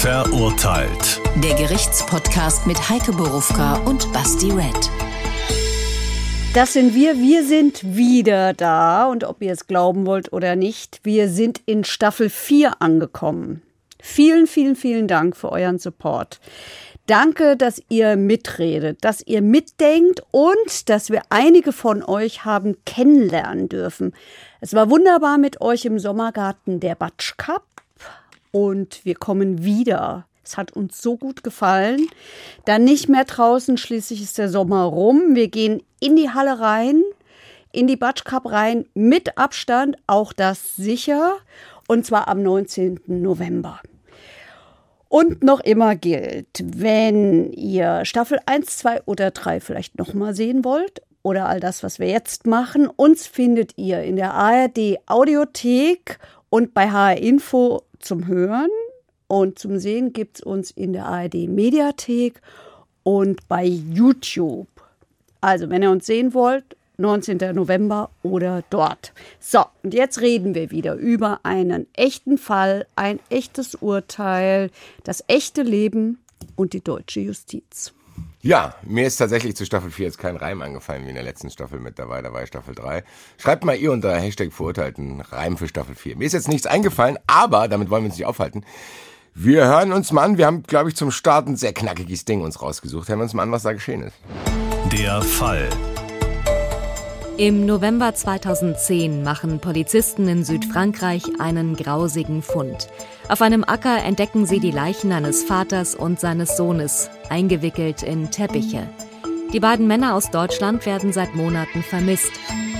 [0.00, 1.20] Verurteilt.
[1.42, 4.88] Der Gerichtspodcast mit Heike Borufka und Basti Red.
[6.54, 7.16] Das sind wir.
[7.16, 9.06] Wir sind wieder da.
[9.06, 13.62] Und ob ihr es glauben wollt oder nicht, wir sind in Staffel 4 angekommen.
[14.00, 16.38] Vielen, vielen, vielen Dank für euren Support.
[17.08, 23.68] Danke, dass ihr mitredet, dass ihr mitdenkt und dass wir einige von euch haben kennenlernen
[23.68, 24.14] dürfen.
[24.60, 27.64] Es war wunderbar mit euch im Sommergarten der Batsch Cup
[28.52, 30.26] und wir kommen wieder.
[30.44, 32.08] Es hat uns so gut gefallen.
[32.64, 35.34] Dann nicht mehr draußen, schließlich ist der Sommer rum.
[35.34, 37.02] Wir gehen in die Halle rein,
[37.72, 41.36] in die Batsch Cup rein, mit Abstand, auch das sicher,
[41.86, 43.00] und zwar am 19.
[43.06, 43.80] November.
[45.08, 51.00] Und noch immer gilt, wenn ihr Staffel 1, 2 oder 3 vielleicht nochmal sehen wollt
[51.22, 56.18] oder all das, was wir jetzt machen, uns findet ihr in der ARD Audiothek
[56.50, 58.70] und bei HR Info zum Hören
[59.26, 62.40] und zum Sehen gibt es uns in der ARD Mediathek
[63.02, 64.68] und bei YouTube.
[65.40, 67.54] Also, wenn ihr uns sehen wollt, 19.
[67.54, 69.12] November oder dort.
[69.38, 74.70] So, und jetzt reden wir wieder über einen echten Fall, ein echtes Urteil,
[75.04, 76.18] das echte Leben
[76.56, 77.92] und die deutsche Justiz.
[78.48, 81.50] Ja, mir ist tatsächlich zu Staffel 4 jetzt kein Reim angefallen wie in der letzten
[81.50, 83.04] Staffel mit dabei, da war Staffel 3.
[83.36, 86.16] Schreibt mal ihr unter Hashtag verurteilten Reim für Staffel 4.
[86.16, 88.64] Mir ist jetzt nichts eingefallen, aber damit wollen wir uns nicht aufhalten.
[89.34, 92.40] Wir hören uns mal an, wir haben, glaube ich, zum Start ein sehr knackiges Ding
[92.40, 93.10] uns rausgesucht.
[93.10, 94.16] Hören wir uns mal an, was da geschehen ist.
[94.94, 95.68] Der Fall.
[97.38, 102.88] Im November 2010 machen Polizisten in Südfrankreich einen grausigen Fund.
[103.28, 108.88] Auf einem Acker entdecken sie die Leichen eines Vaters und seines Sohnes, eingewickelt in Teppiche.
[109.52, 112.32] Die beiden Männer aus Deutschland werden seit Monaten vermisst.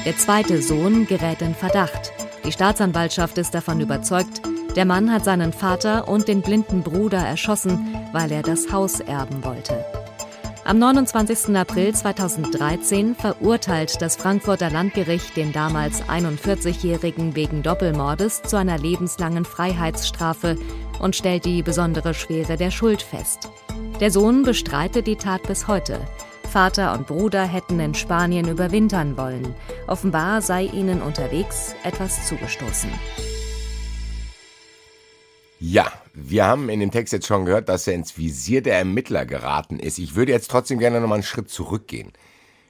[0.04, 2.12] Der zweite Sohn gerät in Verdacht.
[2.44, 4.42] Die Staatsanwaltschaft ist davon überzeugt,
[4.74, 9.44] der Mann hat seinen Vater und den blinden Bruder erschossen, weil er das Haus erben
[9.44, 9.84] wollte.
[10.68, 11.56] Am 29.
[11.56, 20.58] April 2013 verurteilt das Frankfurter Landgericht den damals 41-Jährigen wegen Doppelmordes zu einer lebenslangen Freiheitsstrafe
[21.00, 23.48] und stellt die besondere Schwere der Schuld fest.
[24.00, 26.00] Der Sohn bestreitet die Tat bis heute.
[26.52, 29.54] Vater und Bruder hätten in Spanien überwintern wollen.
[29.86, 32.90] Offenbar sei ihnen unterwegs etwas zugestoßen.
[35.60, 39.24] Ja, wir haben in dem Text jetzt schon gehört, dass er ins Visier der Ermittler
[39.24, 39.98] geraten ist.
[39.98, 42.12] Ich würde jetzt trotzdem gerne nochmal einen Schritt zurückgehen.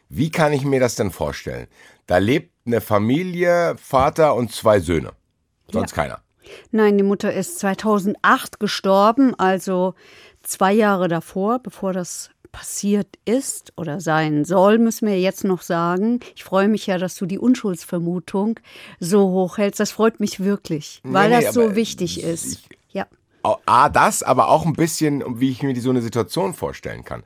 [0.09, 1.67] Wie kann ich mir das denn vorstellen?
[2.07, 5.13] Da lebt eine Familie, Vater und zwei Söhne.
[5.71, 5.97] Sonst ja.
[5.97, 6.21] keiner.
[6.71, 9.95] Nein, die Mutter ist 2008 gestorben, also
[10.43, 16.21] zwei Jahre davor, bevor das passiert ist oder sein soll, müssen wir jetzt noch sagen.
[16.35, 18.59] Ich freue mich ja, dass du die Unschuldsvermutung
[18.99, 19.81] so hoch hältst.
[19.81, 22.47] Das freut mich wirklich, weil nee, nee, das so wichtig ist.
[22.47, 22.78] Ich,
[23.67, 27.23] A, das, aber auch ein bisschen, wie ich mir die, so eine Situation vorstellen kann.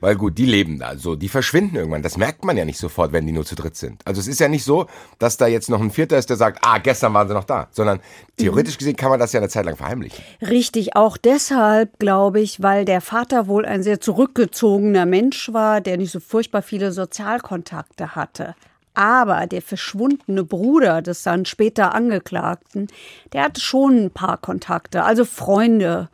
[0.00, 2.02] Weil gut, die leben da, so, die verschwinden irgendwann.
[2.02, 4.02] Das merkt man ja nicht sofort, wenn die nur zu dritt sind.
[4.04, 4.86] Also es ist ja nicht so,
[5.18, 7.68] dass da jetzt noch ein Vierter ist, der sagt, ah, gestern waren sie noch da,
[7.70, 8.00] sondern
[8.36, 8.78] theoretisch mhm.
[8.78, 10.22] gesehen kann man das ja eine Zeit lang verheimlichen.
[10.42, 15.96] Richtig, auch deshalb, glaube ich, weil der Vater wohl ein sehr zurückgezogener Mensch war, der
[15.96, 18.54] nicht so furchtbar viele Sozialkontakte hatte.
[18.96, 22.88] Aber der verschwundene Bruder des dann später Angeklagten,
[23.34, 26.08] der hatte schon ein paar Kontakte, also Freunde.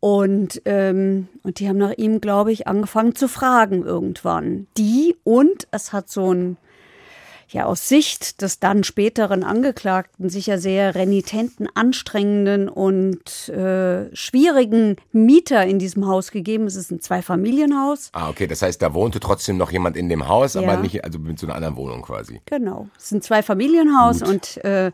[0.00, 4.66] Und, ähm, und die haben nach ihm, glaube ich, angefangen zu fragen irgendwann.
[4.76, 6.56] Die und es hat so ein
[7.52, 15.64] ja aus Sicht des dann späteren Angeklagten sicher sehr renitenten, anstrengenden und äh, schwierigen Mieter
[15.66, 16.66] in diesem Haus gegeben.
[16.66, 18.10] Es ist ein Zweifamilienhaus.
[18.12, 20.62] Ah, okay, das heißt, da wohnte trotzdem noch jemand in dem Haus, ja.
[20.62, 22.40] aber nicht, also mit so einer anderen Wohnung quasi.
[22.46, 22.88] Genau.
[22.96, 24.28] Es ist ein Zweifamilienhaus Gut.
[24.28, 24.92] und äh,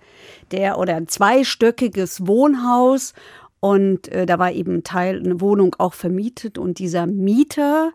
[0.50, 3.15] der oder ein zweistöckiges Wohnhaus.
[3.61, 6.59] Und äh, da war eben ein Teil, eine Wohnung auch vermietet.
[6.59, 7.93] Und dieser Mieter,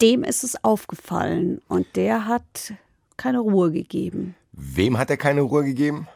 [0.00, 1.60] dem ist es aufgefallen.
[1.68, 2.74] Und der hat
[3.20, 4.34] keine Ruhe gegeben.
[4.52, 6.08] Wem hat er keine Ruhe gegeben?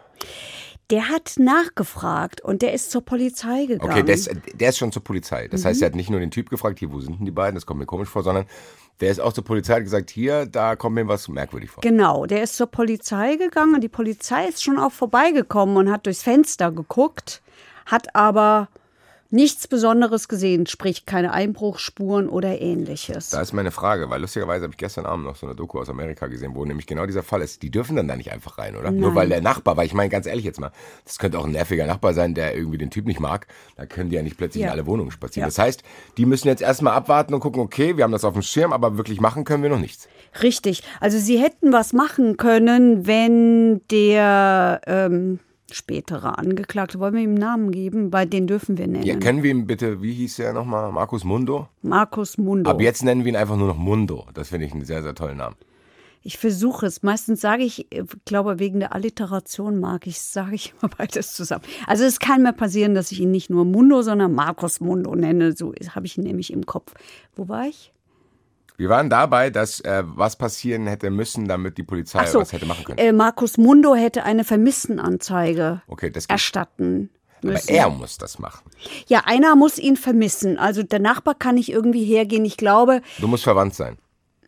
[0.90, 3.90] Der hat nachgefragt und der ist zur Polizei gegangen.
[3.90, 5.48] Okay, der ist, der ist schon zur Polizei.
[5.48, 5.68] Das mhm.
[5.68, 7.54] heißt, er hat nicht nur den Typ gefragt, hier, wo sind denn die beiden?
[7.54, 8.46] Das kommt mir komisch vor, sondern
[9.00, 11.82] der ist auch zur Polizei und gesagt, hier, da kommt mir was merkwürdig vor.
[11.82, 16.06] Genau, der ist zur Polizei gegangen und die Polizei ist schon auch vorbeigekommen und hat
[16.06, 17.42] durchs Fenster geguckt,
[17.86, 18.68] hat aber
[19.34, 23.30] nichts Besonderes gesehen, sprich keine Einbruchspuren oder ähnliches.
[23.30, 25.90] Da ist meine Frage, weil lustigerweise habe ich gestern Abend noch so eine Doku aus
[25.90, 27.62] Amerika gesehen, wo nämlich genau dieser Fall ist.
[27.62, 28.90] Die dürfen dann da nicht einfach rein, oder?
[28.90, 29.00] Nein.
[29.00, 30.70] Nur weil der Nachbar, weil ich meine ganz ehrlich jetzt mal,
[31.04, 33.48] das könnte auch ein nerviger Nachbar sein, der irgendwie den Typ nicht mag.
[33.76, 34.68] Da können die ja nicht plötzlich ja.
[34.68, 35.42] in alle Wohnungen spazieren.
[35.42, 35.48] Ja.
[35.48, 35.82] Das heißt,
[36.16, 38.96] die müssen jetzt erstmal abwarten und gucken, okay, wir haben das auf dem Schirm, aber
[38.96, 40.08] wirklich machen können wir noch nichts.
[40.42, 40.84] Richtig.
[41.00, 45.40] Also sie hätten was machen können, wenn der ähm,
[45.72, 46.98] spätere Angeklagte.
[46.98, 48.10] Wollen wir ihm einen Namen geben?
[48.10, 49.04] Bei den dürfen wir nennen.
[49.04, 50.92] Ja, können wir ihn bitte, wie hieß er nochmal?
[50.92, 51.68] Markus Mundo?
[51.82, 52.70] Markus Mundo.
[52.70, 54.26] Ab jetzt nennen wir ihn einfach nur noch Mundo.
[54.34, 55.56] Das finde ich einen sehr, sehr tollen Namen.
[56.26, 57.02] Ich versuche es.
[57.02, 61.64] Meistens sage ich, ich glaube, wegen der Alliteration mag ich, sage ich immer beides zusammen.
[61.86, 65.52] Also es kann mir passieren, dass ich ihn nicht nur Mundo, sondern Markus Mundo nenne.
[65.52, 66.94] So habe ich ihn nämlich im Kopf.
[67.36, 67.93] Wo war ich?
[68.76, 72.66] Wir waren dabei, dass äh, was passieren hätte müssen, damit die Polizei so, was hätte
[72.66, 72.98] machen können.
[72.98, 77.10] Äh, Markus Mundo hätte eine Vermisstenanzeige Okay, erstatten
[77.42, 77.68] müssen.
[77.68, 78.64] Aber er muss das machen.
[79.06, 80.58] Ja, einer muss ihn vermissen.
[80.58, 82.44] Also der Nachbar kann nicht irgendwie hergehen.
[82.44, 83.96] Ich glaube, Du musst verwandt sein.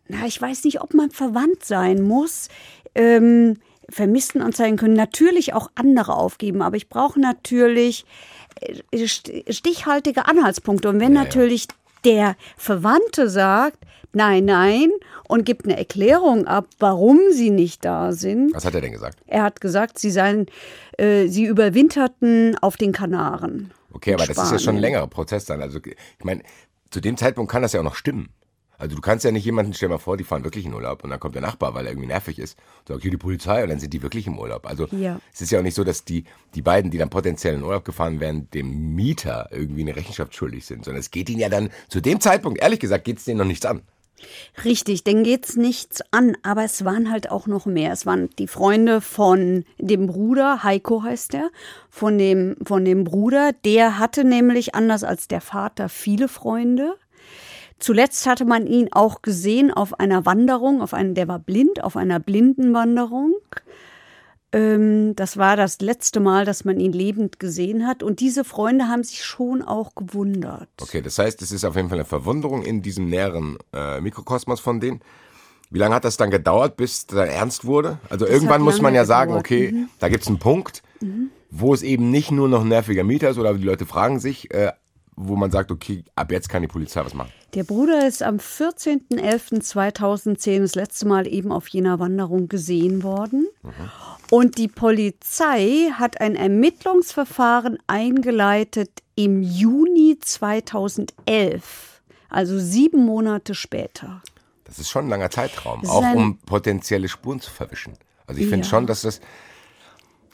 [0.09, 2.49] na, ich weiß nicht, ob man verwandt sein muss.
[2.95, 3.57] Ähm,
[3.89, 8.05] Vermisstenanzeigen können natürlich auch andere aufgeben, aber ich brauche natürlich
[8.59, 10.89] äh, st- stichhaltige Anhaltspunkte.
[10.89, 11.29] Und wenn Ja, ja.
[12.05, 13.79] Der Verwandte sagt,
[14.13, 14.91] nein, nein,
[15.27, 18.53] und gibt eine Erklärung ab, warum sie nicht da sind.
[18.53, 19.19] Was hat er denn gesagt?
[19.27, 20.47] Er hat gesagt, sie seien,
[20.97, 23.71] äh, sie überwinterten auf den Kanaren.
[23.91, 25.61] Okay, aber das ist ja schon ein längerer Prozess dann.
[25.61, 26.43] Also ich meine,
[26.91, 28.29] zu dem Zeitpunkt kann das ja auch noch stimmen.
[28.77, 31.09] Also du kannst ja nicht jemanden, stell mal vor, die fahren wirklich in Urlaub und
[31.09, 33.69] dann kommt der Nachbar, weil er irgendwie nervig ist, und sagt, hier die Polizei und
[33.69, 34.67] dann sind die wirklich im Urlaub.
[34.67, 35.19] Also Ja.
[35.33, 36.25] es ist ja auch nicht so, dass die,
[36.55, 40.65] die beiden, die dann potenziell in Urlaub gefahren wären, dem Mieter irgendwie eine Rechenschaft schuldig
[40.65, 43.39] sind, sondern es geht ihnen ja dann, zu dem Zeitpunkt, ehrlich gesagt, geht es denen
[43.39, 43.81] noch nichts an.
[44.65, 47.91] Richtig, denen geht's nichts an, aber es waren halt auch noch mehr.
[47.91, 51.49] Es waren die Freunde von dem Bruder, Heiko heißt er,
[51.89, 53.51] von dem, von dem Bruder.
[53.63, 56.95] Der hatte nämlich, anders als der Vater, viele Freunde.
[57.79, 61.95] Zuletzt hatte man ihn auch gesehen auf einer Wanderung, auf einen, der war blind, auf
[61.95, 63.35] einer Blindenwanderung.
[64.51, 68.01] Ähm, das war das letzte Mal, dass man ihn lebend gesehen hat.
[68.01, 70.69] Und diese Freunde haben sich schon auch gewundert.
[70.81, 74.59] Okay, das heißt, es ist auf jeden Fall eine Verwunderung in diesem näheren äh, Mikrokosmos
[74.59, 75.01] von denen.
[75.69, 77.99] Wie lange hat das dann gedauert, bis es dann ernst wurde?
[78.09, 80.81] Also irgendwann hat muss man ja sagen, gedauert, okay, da gibt's einen Punkt,
[81.51, 84.49] wo es eben nicht nur noch ein nerviger Mieter ist oder die Leute fragen sich,
[84.53, 84.71] äh,
[85.17, 87.31] wo man sagt, okay, ab jetzt kann die Polizei was machen.
[87.55, 93.47] Der Bruder ist am 14.11.2010 das letzte Mal eben auf jener Wanderung gesehen worden.
[94.29, 104.21] Und die Polizei hat ein Ermittlungsverfahren eingeleitet im Juni 2011, also sieben Monate später.
[104.65, 107.93] Das ist schon ein langer Zeitraum, auch um potenzielle Spuren zu verwischen.
[108.27, 108.69] Also ich finde Ja.
[108.69, 109.21] schon, dass das,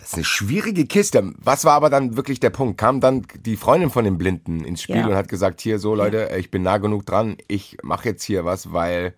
[0.03, 1.31] das ist eine schwierige Kiste.
[1.37, 2.77] Was war aber dann wirklich der Punkt?
[2.77, 5.07] Kam dann die Freundin von dem Blinden ins Spiel Ja.
[5.07, 8.43] und hat gesagt, hier so Leute, ich bin nah genug dran, ich mache jetzt hier
[8.43, 9.13] was, weil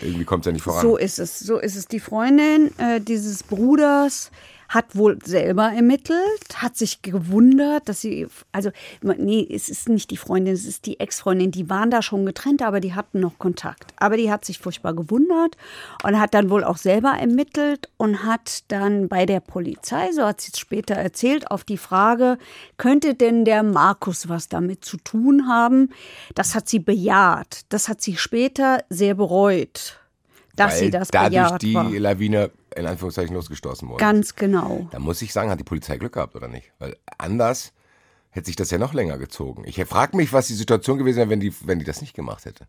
[0.00, 0.82] irgendwie kommt es ja nicht voran.
[0.82, 1.88] So ist es, so ist es.
[1.88, 4.30] Die Freundin äh, dieses Bruders
[4.68, 6.18] hat wohl selber ermittelt,
[6.56, 8.70] hat sich gewundert, dass sie, also,
[9.02, 12.62] nee, es ist nicht die Freundin, es ist die Ex-Freundin, die waren da schon getrennt,
[12.62, 13.92] aber die hatten noch Kontakt.
[13.96, 15.56] Aber die hat sich furchtbar gewundert
[16.02, 20.40] und hat dann wohl auch selber ermittelt und hat dann bei der Polizei, so hat
[20.40, 22.38] sie es später erzählt, auf die Frage,
[22.76, 25.90] könnte denn der Markus was damit zu tun haben?
[26.34, 27.60] Das hat sie bejaht.
[27.68, 29.98] Das hat sie später sehr bereut
[30.56, 31.90] dass weil sie das dadurch bejaht die war.
[31.90, 34.00] Lawine in Anführungszeichen losgestoßen wurde.
[34.00, 34.88] Ganz genau.
[34.90, 36.72] Da muss ich sagen, hat die Polizei Glück gehabt oder nicht?
[36.78, 37.72] Weil anders
[38.30, 39.64] hätte sich das ja noch länger gezogen.
[39.66, 42.44] Ich frage mich, was die Situation gewesen wäre, wenn die, wenn die das nicht gemacht
[42.44, 42.66] hätte.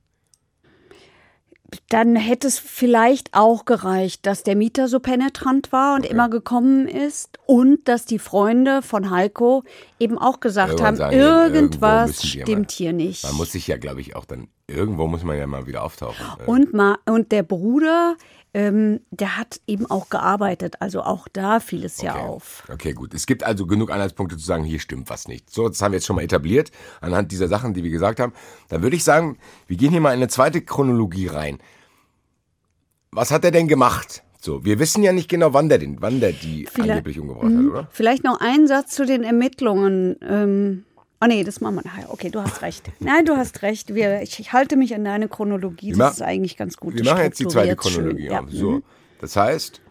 [1.90, 6.88] Dann hätte es vielleicht auch gereicht, dass der Mieter so penetrant war und immer gekommen
[6.88, 9.64] ist und dass die Freunde von Heiko
[10.00, 13.24] eben auch gesagt Irgendwann haben, sagen irgendwas stimmt hier nicht.
[13.24, 16.26] Man muss sich ja, glaube ich, auch dann, irgendwo muss man ja mal wieder auftauchen.
[16.46, 18.16] Und, ma und der Bruder,
[18.54, 20.76] ähm, der hat eben auch gearbeitet.
[20.80, 22.24] Also auch da fiel es ja Okay.
[22.24, 22.64] auf.
[22.72, 23.14] Okay, gut.
[23.14, 25.50] Es gibt also genug Anhaltspunkte zu sagen, hier stimmt was nicht.
[25.52, 28.34] So, das haben wir jetzt schon mal etabliert, anhand dieser Sachen, die wir gesagt haben.
[28.70, 29.38] Dann würde ich sagen,
[29.68, 31.60] wir gehen hier mal in eine zweite Chronologie rein.
[33.12, 34.24] Was hat er denn gemacht?
[34.40, 37.52] So, wir wissen ja nicht genau, wann der, den, wann der die Vielleicht- angeblich umgebracht
[37.54, 37.88] hat, oder?
[37.92, 40.16] Vielleicht noch ein Satz zu den Ermittlungen.
[40.22, 40.84] Ähm,
[41.22, 42.12] oh nee, das machen wir nachher.
[42.12, 42.90] Okay, du hast recht.
[43.00, 43.94] Nein, du hast recht.
[43.94, 45.94] Wir, ich, ich halte mich an deine Chronologie.
[45.94, 46.96] Das ist eigentlich ganz gut.
[46.96, 48.26] Wir machen jetzt die zweite Chronologie.
[48.26, 48.46] Ja.
[48.50, 48.84] So, mhm.
[49.22, 49.82] das heißt,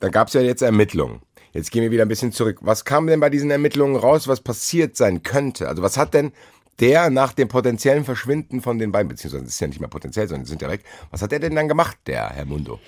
[0.00, 1.20] da gab es ja jetzt Ermittlungen.
[1.52, 2.58] Jetzt gehen wir wieder ein bisschen zurück.
[2.62, 5.68] Was kam denn bei diesen Ermittlungen raus, was passiert sein könnte?
[5.68, 6.32] Also was hat denn
[6.80, 10.26] der nach dem potenziellen Verschwinden von den beiden, beziehungsweise es ist ja nicht mehr potenziell,
[10.26, 12.80] sondern die sind ja weg, was hat der denn dann gemacht, der Herr Mundo?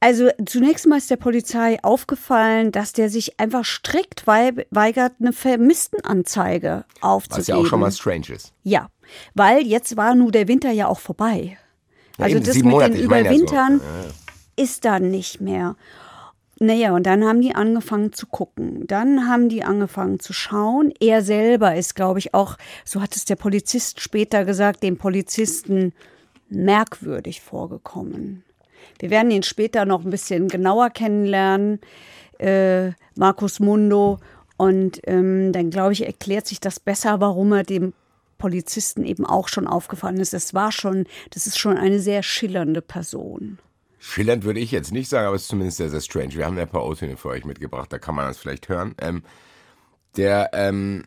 [0.00, 5.32] Also zunächst mal ist der Polizei aufgefallen, dass der sich einfach strikt wei- weigert, eine
[5.32, 7.40] Vermisstenanzeige aufzugeben.
[7.40, 8.52] Was ja auch schon mal strange ist.
[8.62, 8.88] Ja,
[9.34, 11.58] weil jetzt war nun der Winter ja auch vorbei.
[12.18, 13.42] Ja, also eben, das mit Monate, den meine ja so.
[13.42, 13.80] Überwintern
[14.56, 15.74] ist dann nicht mehr.
[16.60, 18.84] Naja, und dann haben die angefangen zu gucken.
[18.88, 20.92] Dann haben die angefangen zu schauen.
[20.98, 25.92] Er selber ist, glaube ich, auch, so hat es der Polizist später gesagt, dem Polizisten
[26.48, 28.42] merkwürdig vorgekommen.
[28.98, 31.80] Wir werden ihn später noch ein bisschen genauer kennenlernen.
[32.38, 34.18] äh, Markus Mundo.
[34.56, 37.92] Und ähm, dann, glaube ich, erklärt sich das besser, warum er dem
[38.38, 40.32] Polizisten eben auch schon aufgefallen ist.
[40.32, 43.58] Das war schon, das ist schon eine sehr schillernde Person.
[43.98, 46.34] Schillernd würde ich jetzt nicht sagen, aber es ist zumindest sehr, sehr strange.
[46.34, 48.94] Wir haben ein paar O-Töne für euch mitgebracht, da kann man das vielleicht hören.
[49.00, 49.22] Ähm,
[50.16, 51.04] der, ähm,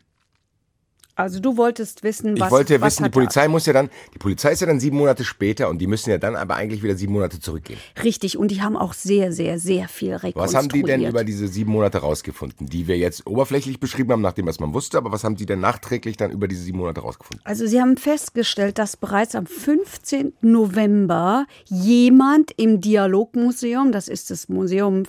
[1.22, 4.18] also du wolltest wissen, was Ich wollte was wissen, die Polizei muss ja dann, die
[4.18, 6.96] Polizei ist ja dann sieben Monate später und die müssen ja dann aber eigentlich wieder
[6.96, 7.78] sieben Monate zurückgehen.
[8.02, 10.36] Richtig, und die haben auch sehr, sehr, sehr viel rekonstruiert.
[10.36, 14.20] Was haben die denn über diese sieben Monate rausgefunden, die wir jetzt oberflächlich beschrieben haben,
[14.20, 16.78] nach dem, was man wusste, aber was haben die denn nachträglich dann über diese sieben
[16.78, 17.40] Monate rausgefunden?
[17.44, 20.32] Also sie haben festgestellt, dass bereits am 15.
[20.42, 25.04] November jemand im Dialogmuseum, das ist das Museum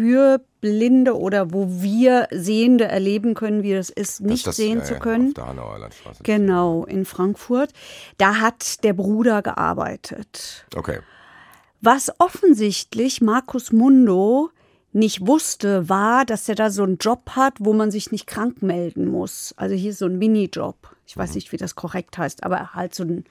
[0.00, 4.84] für Blinde oder wo wir Sehende erleben können, wie das ist, nicht das, sehen ja,
[4.84, 5.34] zu können.
[6.22, 7.70] Genau, in Frankfurt.
[8.16, 10.64] Da hat der Bruder gearbeitet.
[10.74, 11.00] Okay.
[11.82, 14.50] Was offensichtlich Markus Mundo
[14.92, 18.62] nicht wusste, war, dass er da so einen Job hat, wo man sich nicht krank
[18.62, 19.52] melden muss.
[19.58, 20.76] Also hier ist so ein Minijob.
[21.06, 23.24] Ich weiß nicht, wie das korrekt heißt, aber halt so ein,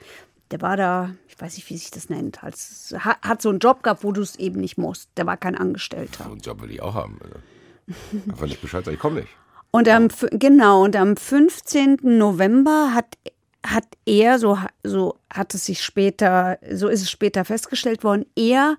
[0.51, 3.59] der war da, ich weiß nicht, wie sich das nennt, als, hat, hat so einen
[3.59, 5.09] Job gehabt, wo du es eben nicht musst.
[5.17, 6.23] Der war kein Angestellter.
[6.23, 7.19] So einen Job will ich auch haben.
[7.23, 7.35] Also.
[8.29, 9.29] Einfach nicht Bescheid sagen, ich komme nicht.
[9.71, 11.99] Und am, genau, und am 15.
[12.01, 13.05] November hat,
[13.65, 18.77] hat er, so, so hat es sich später, so ist es später festgestellt worden, er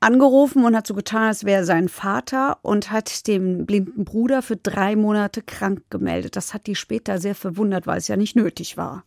[0.00, 4.56] angerufen und hat so getan, als wäre sein Vater und hat den blinden Bruder für
[4.56, 6.36] drei Monate krank gemeldet.
[6.36, 9.04] Das hat die später sehr verwundert, weil es ja nicht nötig war.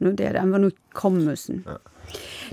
[0.00, 1.64] Ne, der hätte einfach nur kommen müssen.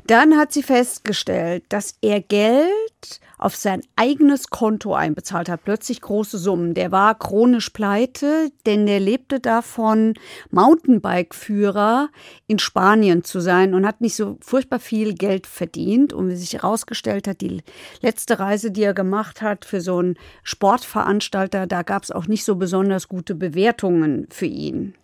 [0.05, 6.37] Dann hat sie festgestellt, dass er Geld auf sein eigenes Konto einbezahlt hat, plötzlich große
[6.37, 6.73] Summen.
[6.73, 10.15] Der war chronisch pleite, denn der lebte davon,
[10.51, 12.09] Mountainbike-Führer
[12.47, 16.13] in Spanien zu sein und hat nicht so furchtbar viel Geld verdient.
[16.13, 17.63] Und wie sich herausgestellt hat, die
[18.01, 22.43] letzte Reise, die er gemacht hat für so einen Sportveranstalter, da gab es auch nicht
[22.43, 24.95] so besonders gute Bewertungen für ihn.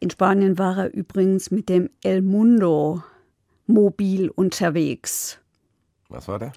[0.00, 3.02] In Spanien war er übrigens mit dem El Mundo
[3.66, 5.38] Mobil unterwegs.
[6.08, 6.52] Was war da?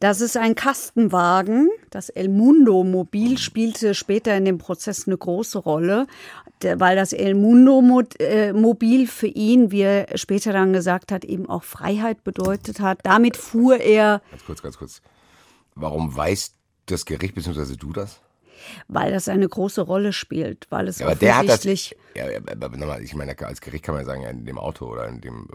[0.00, 1.68] Das ist ein Kastenwagen.
[1.90, 6.06] Das El Mundo Mobil spielte später in dem Prozess eine große Rolle,
[6.62, 7.82] der- weil das El Mundo
[8.18, 13.00] äh, Mobil für ihn, wie er später dann gesagt hat, eben auch Freiheit bedeutet hat.
[13.02, 15.02] Damit fuhr er, Ganz kurz, ganz kurz.
[15.74, 16.52] Warum weiß
[16.86, 17.76] das Gericht bzw.
[17.76, 18.20] du das?
[18.88, 21.64] Weil das eine große Rolle spielt, weil es Ja, aber der hat das.
[21.64, 22.24] Ja,
[22.60, 25.48] aber nochmal, ich meine, als Gericht kann man sagen, in dem Auto oder in dem.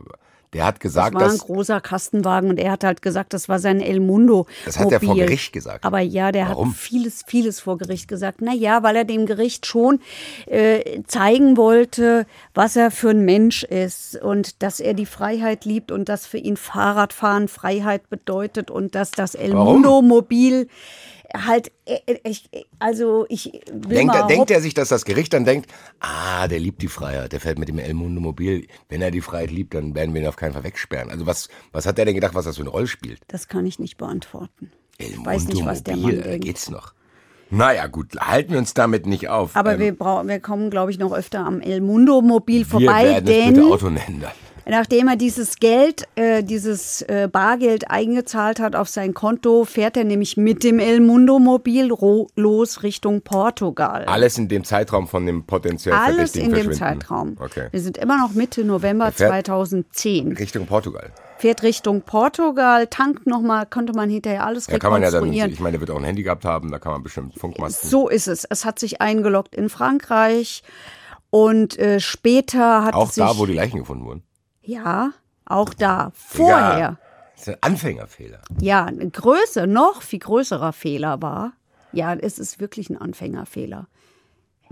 [0.51, 1.42] Der hat Das gesagt, war ein dass.
[1.42, 4.48] großer Kastenwagen und er hat halt gesagt, das war sein El Mundo.
[4.66, 5.13] Das hat er vor.
[5.13, 5.86] Gericht gesagt.
[5.86, 6.70] Aber ja, der Warum?
[6.72, 8.39] hat vieles, vieles vor Gericht gesagt.
[8.42, 10.00] Na ja, weil er dem Gericht schon
[10.48, 12.25] äh, zeigen wollte,
[12.56, 16.39] was er für ein Mensch ist und dass er die Freiheit liebt und dass für
[16.39, 19.74] ihn Fahrradfahren Freiheit bedeutet und dass das El Warum?
[19.84, 20.68] Mundo Mobil
[21.36, 25.34] halt, äh, äh, ich, also ich will Denkt, er, denkt er sich, dass das Gericht
[25.34, 25.70] dann denkt,
[26.00, 28.68] ah, der liebt die Freiheit, der fährt mit dem El Mundo Mobil.
[28.90, 31.10] Wenn er die Freiheit liebt, dann werden wir ihn auf keinen Fall wegsperren.
[31.10, 33.20] Also was, was hat der denn gedacht, was das für eine Rolle spielt?
[33.28, 34.72] Das kann ich nicht beantworten.
[34.98, 36.46] El Ich weiß nicht, was der Mann da denkt.
[36.46, 36.94] geht's noch.
[37.52, 39.56] Naja, gut, halten wir uns damit nicht auf.
[39.56, 43.04] Aber Ähm, wir, wir kommen, glaube ich, noch öfter am El Mundo Mobil wir vorbei,
[43.04, 44.32] werden es denn bitte Auto nennen dann.
[44.70, 50.04] Nachdem er dieses Geld, äh, dieses äh, Bargeld eingezahlt hat auf sein Konto, fährt er
[50.04, 51.90] nämlich mit dem El Mundo Mobil
[52.36, 54.06] los Richtung Portugal.
[54.06, 56.72] Alles in dem Zeitraum von dem potenziell Alles in dem.
[56.74, 57.36] Zeitraum.
[57.40, 57.68] Okay.
[57.72, 60.34] Wir sind immer noch Mitte November fährt- 2010.
[60.34, 61.12] Richtung Portugal.
[61.38, 65.52] Fährt Richtung Portugal, tankt nochmal, könnte man hinterher alles Da kann man ja dann, rekonstruieren.
[65.54, 67.90] ich meine, der wird auch ein Handy gehabt haben, da kann man bestimmt Funkmasten.
[67.90, 68.44] So ist es.
[68.50, 70.64] Es hat sich eingeloggt in Frankreich
[71.30, 74.24] und äh, später hat auch es sich da, wo die Leichen gefunden wurden.
[74.70, 75.12] Ja
[75.46, 76.98] auch da vorher Ja,
[77.36, 78.40] das ist ein Anfängerfehler.
[78.62, 81.54] ja eine Größe noch viel größerer Fehler war.
[81.92, 83.88] Ja, es ist wirklich ein Anfängerfehler.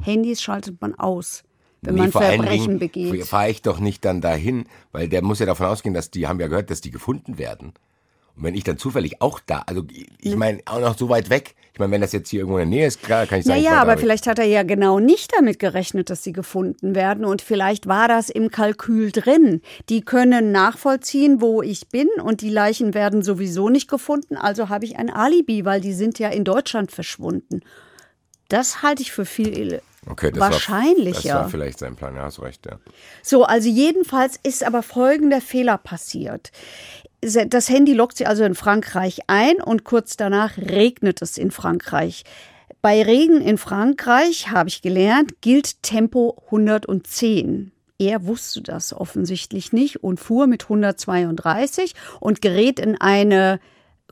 [0.01, 1.44] Handys schaltet man aus,
[1.82, 3.25] wenn Nee, man Verbrechen begeht.
[3.25, 6.39] fahre ich doch nicht dann dahin, weil der muss ja davon ausgehen, dass die, haben
[6.39, 7.74] ja gehört, dass die gefunden werden.
[8.38, 9.84] Und wenn ich dann zufällig auch da, also
[10.22, 12.70] ich meine, auch noch so weit weg, ich meine, wenn das jetzt hier irgendwo in
[12.70, 15.00] der Nähe ist, klar, kann ich sagen, Naja, war aber vielleicht hat er ja genau
[15.00, 17.25] nicht damit gerechnet, dass sie gefunden werden.
[17.25, 19.62] Und vielleicht war das im Kalkül drin.
[19.89, 24.38] Die können nachvollziehen, wo ich bin und die Leichen werden sowieso nicht gefunden.
[24.38, 27.62] Also habe ich ein Alibi, weil die sind ja in Deutschland verschwunden.
[28.50, 31.22] Das halte ich für viel okay, das War, wahrscheinlicher.
[31.22, 32.79] das war vielleicht sein Plan, ja, hast recht, ja.
[33.22, 36.51] So, also jedenfalls ist aber folgender Fehler passiert.
[37.21, 42.24] Das Handy lockt sie also in Frankreich ein und kurz danach regnet es in Frankreich.
[42.81, 47.71] Bei Regen in Frankreich, habe ich gelernt, gilt Tempo 110.
[47.97, 53.59] Er wusste das offensichtlich nicht und fuhr mit 132 und gerät in eine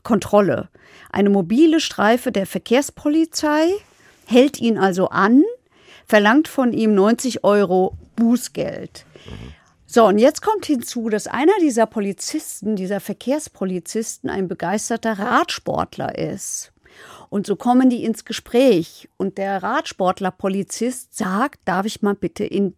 [0.02, 0.68] Kontrolle.
[1.12, 3.68] Eine mobile Streife der Verkehrspolizei
[4.24, 5.44] hält ihn also an,
[6.06, 9.06] verlangt von ihm 90 Euro Bußgeld.
[9.88, 16.72] So, und jetzt kommt hinzu, dass einer dieser Polizisten, dieser Verkehrspolizisten, ein begeisterter Radsportler ist.
[17.28, 19.08] Und so kommen die ins Gespräch.
[19.16, 22.74] Und der Radsportler-Polizist sagt, darf ich mal bitte ins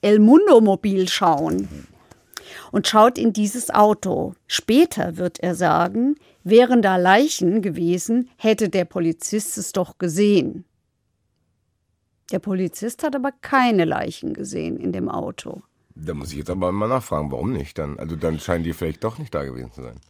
[0.00, 1.86] El Mundo-Mobil schauen?
[2.72, 4.34] Und schaut in dieses Auto.
[4.46, 10.64] Später wird er sagen, wären da Leichen gewesen, hätte der Polizist es doch gesehen.
[12.32, 15.62] Der Polizist hat aber keine Leichen gesehen in dem Auto.
[16.00, 17.98] Da muss ich jetzt aber mal nachfragen, warum nicht dann?
[17.98, 20.00] Also dann scheinen die vielleicht doch nicht da gewesen zu sein.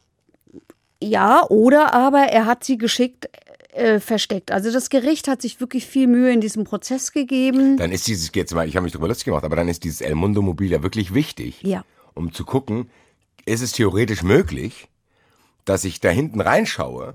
[1.02, 3.28] Ja, oder aber er hat sie geschickt
[3.72, 4.50] äh, versteckt.
[4.50, 7.76] Also das Gericht hat sich wirklich viel Mühe in diesem Prozess gegeben.
[7.76, 10.00] Dann ist dieses, jetzt mal, ich habe mich darüber lustig gemacht, aber dann ist dieses
[10.00, 11.62] El Mundo Mobil ja wirklich wichtig.
[11.62, 11.84] Ja.
[12.14, 12.90] Um zu gucken,
[13.46, 14.88] ist es theoretisch möglich,
[15.64, 17.14] dass ich da hinten reinschaue,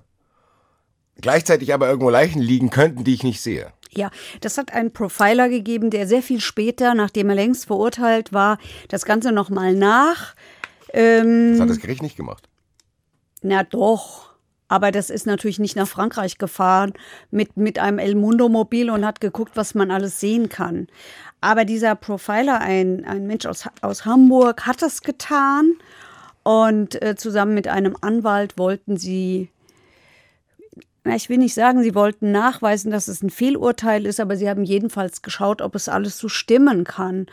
[1.22, 3.72] gleichzeitig aber irgendwo Leichen liegen könnten, die ich nicht sehe.
[3.98, 4.10] Ja,
[4.42, 8.58] das hat einen Profiler gegeben, der sehr viel später, nachdem er längst verurteilt war,
[8.90, 10.36] das Ganze nochmal nach.
[10.94, 12.48] Ähm, Das hat das Gericht nicht gemacht.
[13.42, 14.34] Na doch.
[14.70, 16.94] Aber das ist natürlich nicht nach Frankreich gefahren
[17.30, 20.88] mit, mit einem El Mundo Mobil und hat geguckt, was man alles sehen kann.
[21.42, 25.74] Aber dieser Profiler, ein, ein Mensch aus, aus Hamburg, hat das getan.
[26.42, 29.50] Und äh, zusammen mit einem Anwalt wollten sie,
[31.04, 34.50] na, ich will nicht sagen, sie wollten nachweisen, dass es ein Fehlurteil ist, aber sie
[34.50, 37.26] haben jedenfalls geschaut, ob es alles so stimmen kann.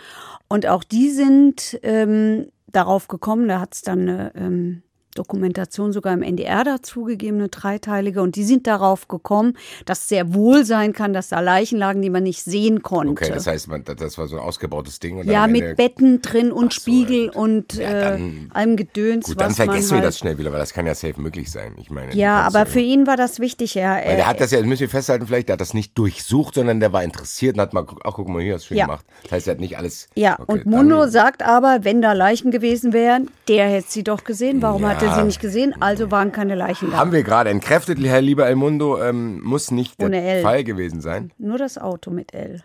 [0.48, 4.82] Und auch die sind ähm, darauf gekommen, da hat es dann eine ähm,
[5.14, 8.23] Dokumentation sogar im NDR dazugegeben, eine dreiteilige.
[8.23, 12.11] Und die sind darauf gekommen, dass sehr wohl sein kann, dass da Leichen lagen, die
[12.11, 13.11] man nicht sehen konnte.
[13.12, 15.23] Okay, das heißt, man, das war so ein ausgebautes Ding.
[15.25, 17.37] Ja, mit Betten drin und so, Spiegel ja, gut.
[17.37, 19.26] und Ja, äh, dann- allem Gedöns.
[19.26, 21.75] Gut, dann vergessen wir halt, das schnell wieder, weil das kann ja safe möglich sein.
[21.79, 23.75] Ich meine, Ja, aber für ihn war das wichtig.
[23.75, 25.75] Ja, Weil der er, hat das ja, das müssen wir festhalten vielleicht, der hat das
[25.75, 28.69] nicht durchsucht, sondern der war interessiert und hat mal, ach guck mal hier, hast du
[28.69, 28.87] schön Ja.
[28.87, 29.05] gemacht.
[29.25, 30.09] Das heißt, er hat nicht alles.
[30.14, 34.25] ja, Okay, und dann- sagt aber, wenn da Leichen gewesen wären, der hätte sie doch
[34.25, 34.61] gesehen.
[34.62, 35.14] Warum hat Ja.
[35.16, 35.74] sie nicht gesehen?
[35.80, 36.98] Also waren keine Leichen da.
[36.98, 40.42] Haben wir gerade entkräftet, Herr lieber El Mundo, ähm, muss nicht der Ohne L.
[40.42, 41.32] Fall gewesen sein.
[41.38, 42.62] Nur das Auto mit L.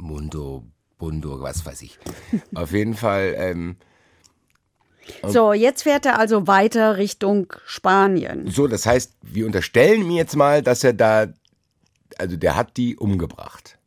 [0.00, 0.64] Mundo,
[0.98, 1.98] Bundo, was weiß ich.
[2.54, 3.76] Auf jeden Fall, ähm,
[5.26, 8.46] So, jetzt fährt er also weiter Richtung Spanien.
[8.48, 11.26] so, das heißt, wir unterstellen mir jetzt mal, dass er da,
[12.18, 13.78] also der hat die umgebracht.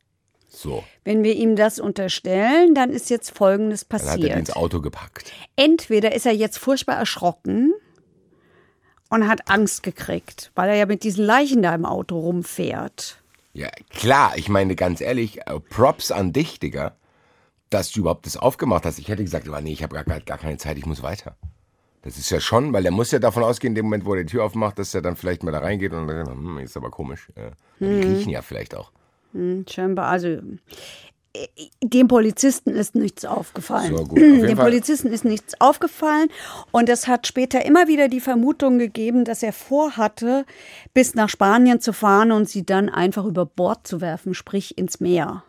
[0.54, 4.32] So, Wenn wir ihm das unterstellen, dann ist jetzt Folgendes dann hat er die ins
[4.50, 4.56] passiert.
[4.56, 5.32] Auto gepackt.
[5.56, 7.74] Entweder ist er jetzt furchtbar erschrocken
[9.10, 13.20] und hat Angst gekriegt, weil er ja mit diesen Leichen da im Auto rumfährt.
[13.52, 16.96] Ja, klar, ich meine ganz ehrlich, äh, Props an dich, Digga,
[17.70, 18.98] dass du überhaupt das aufgemacht hast.
[18.98, 21.36] Ich hätte gesagt, aber nee, ich habe gar, gar keine Zeit, ich muss weiter.
[22.02, 24.22] Das ist ja schon, weil er muss ja davon ausgehen, in dem Moment, wo er
[24.24, 26.90] die Tür aufmacht, dass er dann vielleicht mal da reingeht und dann, hm, ist aber
[26.90, 27.28] komisch.
[27.34, 28.92] Äh, Die riechen ja vielleicht auch.
[29.34, 31.48] Hm, Scheinbar, also äh,
[31.82, 33.96] dem Polizisten ist nichts aufgefallen.
[33.96, 34.66] So, Dem Fall.
[34.66, 36.28] Polizisten ist nichts aufgefallen
[36.70, 40.46] und es hat später immer wieder die Vermutung gegeben, dass er vorhatte,
[40.94, 45.00] bis nach Spanien zu fahren und sie dann einfach über Bord zu werfen, sprich ins
[45.00, 45.42] Meer.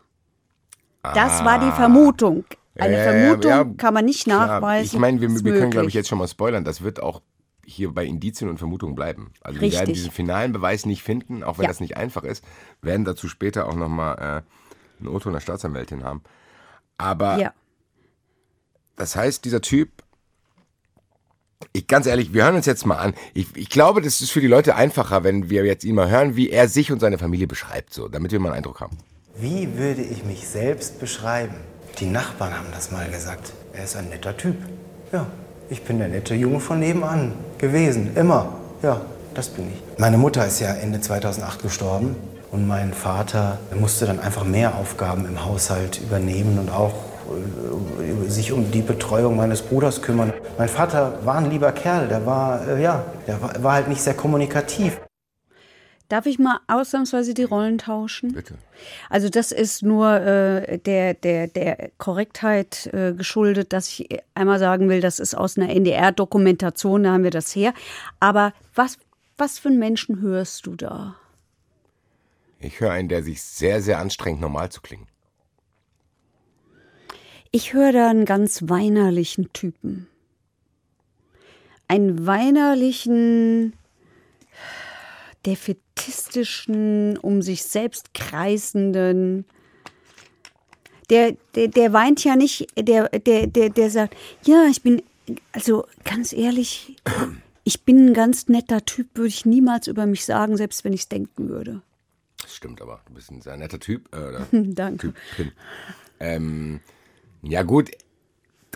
[1.13, 2.45] Das war die Vermutung.
[2.77, 2.99] Eine Ah.
[2.99, 4.95] Ja, ja, ja, Vermutung ja, kann man nicht nachweisen.
[4.95, 6.65] Ich meine, wir, wir können, glaube ich, jetzt schon mal spoilern.
[6.65, 7.21] Das wird auch
[7.65, 9.31] hier bei Indizien und Vermutungen bleiben.
[9.41, 9.95] Also wir werden Richtig.
[9.95, 11.69] diesen finalen Beweis nicht finden, auch wenn Ja.
[11.69, 12.43] das nicht einfach ist.
[12.81, 16.21] Werden dazu später auch nochmal äh, einen Otto und eine Staatsanwältin haben.
[16.97, 17.53] Aber Ja.
[18.95, 19.89] das heißt, dieser Typ,
[21.73, 23.13] ich ganz ehrlich, wir hören uns jetzt mal an.
[23.33, 26.35] Ich, ich glaube, das ist für die Leute einfacher, wenn wir jetzt ihn mal hören,
[26.35, 28.97] wie er sich und seine Familie beschreibt, so, damit wir mal einen Eindruck haben.
[29.37, 31.55] Wie würde ich mich selbst beschreiben?
[31.99, 33.53] Die Nachbarn haben das mal gesagt.
[33.73, 34.55] Er ist ein netter Typ.
[35.11, 35.27] Ja,
[35.69, 38.11] ich bin der nette Junge von nebenan gewesen.
[38.15, 38.53] Immer.
[38.81, 39.01] Ja,
[39.33, 39.99] das bin ich.
[39.99, 42.15] Meine Mutter ist ja Ende 2008 gestorben.
[42.51, 46.93] Und mein Vater musste dann einfach mehr Aufgaben im Haushalt übernehmen und auch
[47.99, 50.31] äh, sich um die Betreuung meines Bruders kümmern.
[50.57, 54.01] Mein Vater war ein lieber Kerl, der war, äh, ja, der war, war halt nicht
[54.01, 55.01] sehr kommunikativ.
[56.07, 58.33] Darf ich mal ausnahmsweise die Rollen tauschen?
[58.33, 58.57] Bitte.
[59.09, 64.87] Also das ist nur äh, der, der, der Korrektheit äh, geschuldet, dass ich einmal sagen
[64.87, 67.73] will, das ist aus einer NDR-Dokumentation, da haben wir das her.
[68.19, 68.99] Aber was,
[69.37, 71.15] was für einen Menschen hörst du da?
[72.59, 75.07] Ich höre einen, der sich sehr, sehr anstrengt, normal zu klingen.
[77.51, 80.07] Ich höre da einen ganz weinerlichen Typen.
[81.87, 83.73] Einen weinerlichen,
[85.95, 89.45] defetistischen, um sich selbst kreisenden.
[91.09, 95.03] Der, der, der weint ja nicht, der, der, der, der sagt, ja, ich bin,
[95.51, 96.95] also ganz ehrlich,
[97.67, 101.01] Ich bin ein ganz netter Typ, würde ich niemals über mich sagen, selbst wenn ich
[101.01, 101.81] es denken würde.
[102.39, 103.01] Das stimmt aber.
[103.07, 104.07] Du bist ein sehr netter Typ.
[104.15, 105.15] Äh, oder Danke.
[106.19, 106.79] Ähm,
[107.41, 107.89] ja, gut.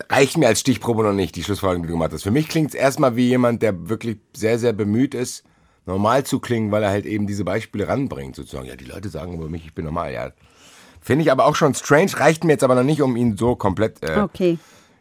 [0.08, 2.24] Reicht mir als Stichprobe noch nicht, die Schlussfolgerung, die du gemacht hast.
[2.24, 5.44] Für mich klingt es erstmal wie jemand, der wirklich sehr, sehr bemüht ist,
[5.90, 8.66] normal zu klingen, weil er halt eben diese Beispiele ranbringt, sozusagen.
[8.66, 10.30] Ja, die Leute sagen über mich, ich bin normal, ja.
[11.00, 13.56] Finde ich aber auch schon strange, reicht mir jetzt aber noch nicht, um ihn so
[13.56, 14.58] komplett äh, Okay.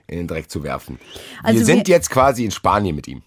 [0.08, 1.00] in den Dreck zu werfen.
[1.44, 3.22] Also wir sind wir- jetzt quasi in Spanien mit ihm.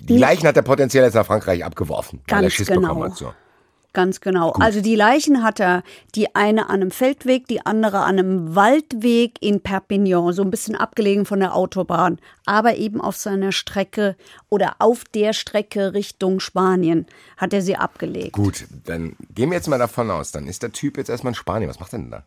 [0.00, 2.80] Die Leichen hat er potenziell jetzt nach Frankreich abgeworfen, weil er Schiss genau.
[2.82, 3.16] bekommen hat.
[3.16, 3.32] So.
[3.94, 4.50] Ganz genau.
[4.50, 5.84] Also die Leichen hat er,
[6.16, 10.74] die eine an einem Feldweg, die andere an einem Waldweg in Perpignan, so ein bisschen
[10.74, 14.16] abgelegen von der Autobahn, aber eben auf seiner Strecke
[14.48, 18.32] oder auf der Strecke Richtung Spanien hat er sie abgelegt.
[18.32, 21.36] Gut, dann gehen wir jetzt mal davon aus, dann ist der Typ jetzt erstmal in
[21.36, 21.70] Spanien.
[21.70, 22.24] Was macht er denn da?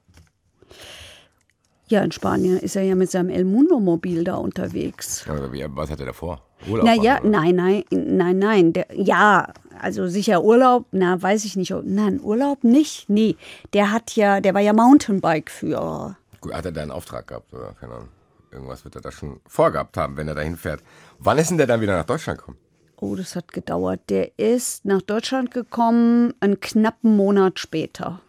[1.90, 5.26] Ja, in Spanien ist er ja mit seinem El Mundo Mobil da unterwegs.
[5.52, 6.42] Wie, was hat er davor?
[6.68, 8.74] Urlaub Naja, nein, nein, nein, nein.
[8.74, 11.74] Der, ja, also sicher Urlaub, na, weiß ich nicht.
[11.84, 13.10] Nein, Urlaub nicht.
[13.10, 13.38] Nee,
[13.74, 16.18] der hat ja, der war ja Mountainbike-Führer.
[16.42, 18.10] Gut, hat er da einen Auftrag gehabt oder keine Ahnung.
[18.52, 20.82] Irgendwas wird er da schon vorgehabt haben, wenn er dahin fährt.
[21.20, 22.58] Wann ist denn der dann wieder nach Deutschland gekommen?
[23.00, 24.02] Oh, das hat gedauert.
[24.10, 28.22] Der ist nach Deutschland gekommen, einen knappen Monat später.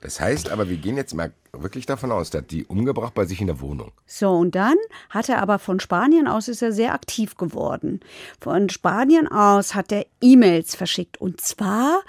[0.00, 3.24] Das heißt aber, wir gehen jetzt mal wirklich davon aus, der hat die umgebracht bei
[3.24, 3.92] sich in der Wohnung.
[4.06, 4.76] So, und dann
[5.10, 8.00] hat er aber von Spanien aus ist er sehr aktiv geworden.
[8.40, 12.02] Von Spanien aus hat er E-Mails verschickt und zwar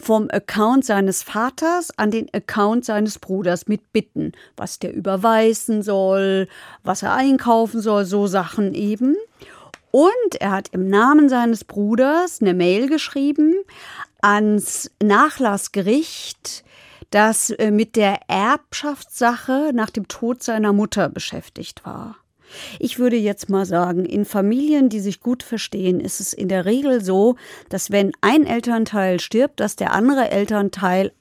[0.00, 6.48] vom Account seines Vaters an den Account seines Bruders mit Bitten, was der überweisen soll,
[6.82, 9.16] was er einkaufen soll, so Sachen eben.
[9.90, 13.54] Und er hat im Namen seines Bruders eine Mail geschrieben
[14.20, 16.64] ans Nachlassgericht,
[17.16, 22.16] das äh, mit der Erbschaftssache nach dem Tod seiner Mutter beschäftigt war.
[22.78, 26.66] Ich würde jetzt mal sagen, in Familien, die sich gut verstehen, ist es in der
[26.66, 27.36] Regel so,
[27.70, 31.12] dass wenn ein Elternteil stirbt, dass der andere Elternteil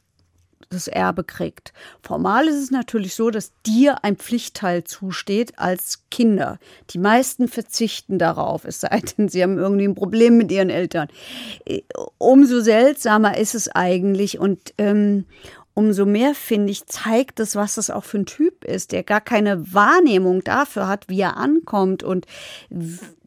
[0.70, 1.72] das Erbe kriegt.
[2.02, 6.60] Formal ist es natürlich so, dass dir ein Pflichtteil zusteht als Kinder.
[6.90, 11.08] Die meisten verzichten darauf, es sei denn, sie haben irgendwie ein Problem mit ihren Eltern.
[11.66, 11.84] Äh,
[12.18, 15.26] Umso seltsamer ist es eigentlich und ähm,
[15.76, 19.22] umso mehr, finde ich, zeigt es, was das auch für ein Typ ist, der gar
[19.22, 22.26] keine Wahrnehmung dafür hat, wie er ankommt und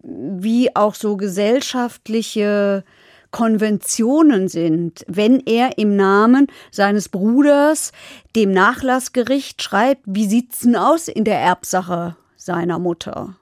[0.03, 2.85] wie auch so gesellschaftliche
[3.31, 7.93] Konventionen sind, wenn er im Namen seines Bruders
[8.35, 13.37] dem Nachlassgericht schreibt, wie sieht's denn aus in der Erbsache seiner Mutter?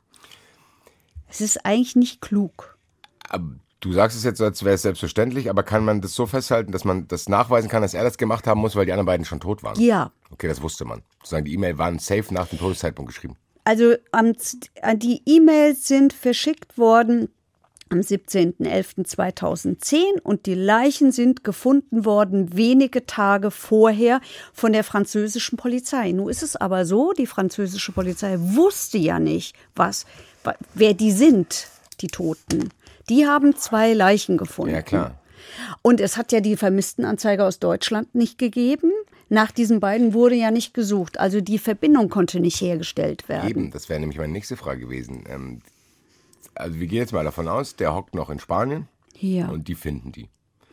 [1.29, 2.77] Es ist eigentlich nicht klug.
[3.81, 6.85] Du sagst es jetzt, als wäre es selbstverständlich, aber kann man das so festhalten, dass
[6.85, 9.41] man das nachweisen kann, dass er das gemacht haben muss, weil die anderen beiden schon
[9.41, 9.79] tot waren?
[9.81, 11.03] Ja, Okay, das wusste man.
[11.19, 13.37] Sozusagen die E-Mail waren safe nach dem Todeszeitpunkt geschrieben.
[13.65, 17.29] Also äh, die E-Mails sind verschickt worden
[17.91, 18.03] am
[18.97, 24.21] 17.11.2010 und die Leichen sind gefunden worden wenige Tage vorher
[24.53, 26.13] von der französischen Polizei.
[26.13, 30.07] Nun ist es aber so, die französische Polizei wusste ja nicht, was,
[30.45, 31.69] wa- wer die sind,
[32.01, 32.71] die Toten.
[33.09, 34.75] Die haben zwei Leichen gefunden.
[34.75, 35.15] Ja, klar.
[35.83, 38.91] Und es hat ja die Vermisstenanzeige aus Deutschland nicht gegeben.
[39.29, 41.19] Nach diesen beiden wurde ja nicht gesucht.
[41.19, 43.49] Also die Verbindung konnte nicht hergestellt werden.
[43.51, 45.25] Eben, das wäre nämlich meine nächste Frage gewesen.
[45.29, 45.63] Ähm,
[46.55, 48.89] also wir gehen jetzt mal davon aus, der hockt noch in Spanien
[49.19, 49.49] Ja.
[49.49, 50.29] und die finden die.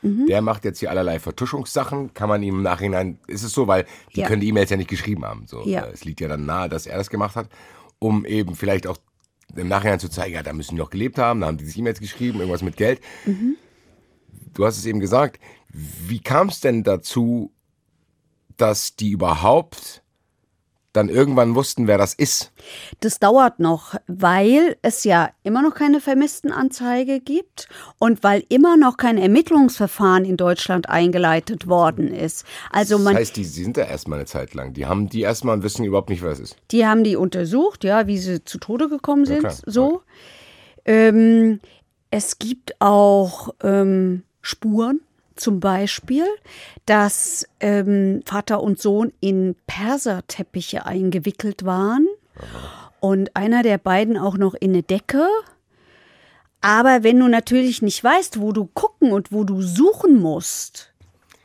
[0.06, 2.13] Der macht jetzt hier allerlei Vertuschungssachen.
[2.13, 4.28] Kann man ihm im Nachhinein, ist es so, weil die Ja.
[4.28, 5.46] können die E-Mails ja nicht geschrieben haben.
[5.48, 5.86] So, Ja.
[5.86, 7.48] Es liegt ja dann nahe, dass er das gemacht hat,
[8.00, 8.98] um eben vielleicht auch
[9.56, 11.78] im Nachhinein zu zeigen, ja, da müssen die noch gelebt haben, da haben die sich
[11.78, 13.02] E-Mails geschrieben, irgendwas mit Geld.
[14.54, 15.39] Du hast es eben gesagt.
[15.70, 17.52] Wie kam es denn dazu,
[18.58, 20.03] dass die überhaupt
[20.93, 22.51] dann irgendwann wussten, wer das ist?
[22.99, 27.67] Das dauert noch, weil es ja immer noch keine Vermisstenanzeige gibt
[27.99, 32.45] und weil immer noch kein Ermittlungsverfahren in Deutschland eingeleitet worden ist.
[32.71, 34.73] Also man, Das heißt, die sind da erstmal eine Zeit lang.
[34.73, 36.56] Die haben die erstmal und wissen überhaupt nicht, wer es ist.
[36.71, 39.56] die haben die untersucht, ja, wie sie zu Tode gekommen sind, klar.
[39.65, 40.03] so.
[40.86, 41.60] Ähm,
[42.12, 45.01] es gibt auch ähm, Spuren,
[45.36, 46.26] zum Beispiel,
[46.86, 52.08] dass ähm, Vater und Sohn in Perserteppiche eingewickelt waren
[53.00, 55.28] und einer der beiden auch noch in eine Decke.
[56.62, 60.93] Aber wenn du natürlich nicht weißt, wo du gucken und wo du suchen musst,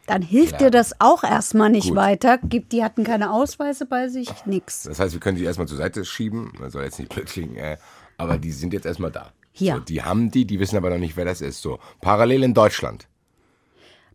[0.06, 0.70] dann hilft Klar.
[0.70, 1.96] dir das auch erstmal nicht Gut.
[1.96, 2.38] weiter.
[2.38, 4.84] Gibt, die hatten keine Ausweise bei sich, nix.
[4.84, 6.52] Das heißt, wir können die erstmal zur Seite schieben.
[6.60, 7.76] Das soll jetzt nicht blöd klingen, äh,
[8.16, 9.32] aber die sind jetzt erstmal da.
[9.54, 9.74] Ja.
[9.74, 11.60] So, die haben die, die wissen aber noch nicht, wer das ist.
[11.60, 13.07] So, parallel in Deutschland.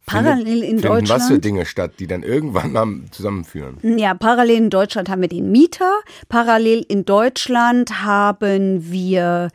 [0.05, 1.45] Parallel in finden was für Deutschland.
[1.45, 3.77] Dinge statt, die dann irgendwann zusammenführen?
[3.97, 5.99] Ja, parallel in Deutschland haben wir den Mieter.
[6.29, 9.49] Parallel in Deutschland haben wir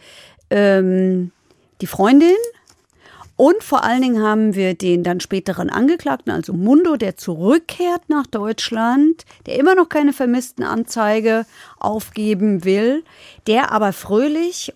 [0.50, 1.32] ähm,
[1.80, 2.36] die Freundin
[3.38, 8.26] und vor allen Dingen haben wir den dann späteren Angeklagten, also Mundo, der zurückkehrt nach
[8.26, 11.46] Deutschland, der immer noch keine Vermisstenanzeige
[11.78, 13.04] aufgeben will,
[13.46, 14.72] der aber fröhlich,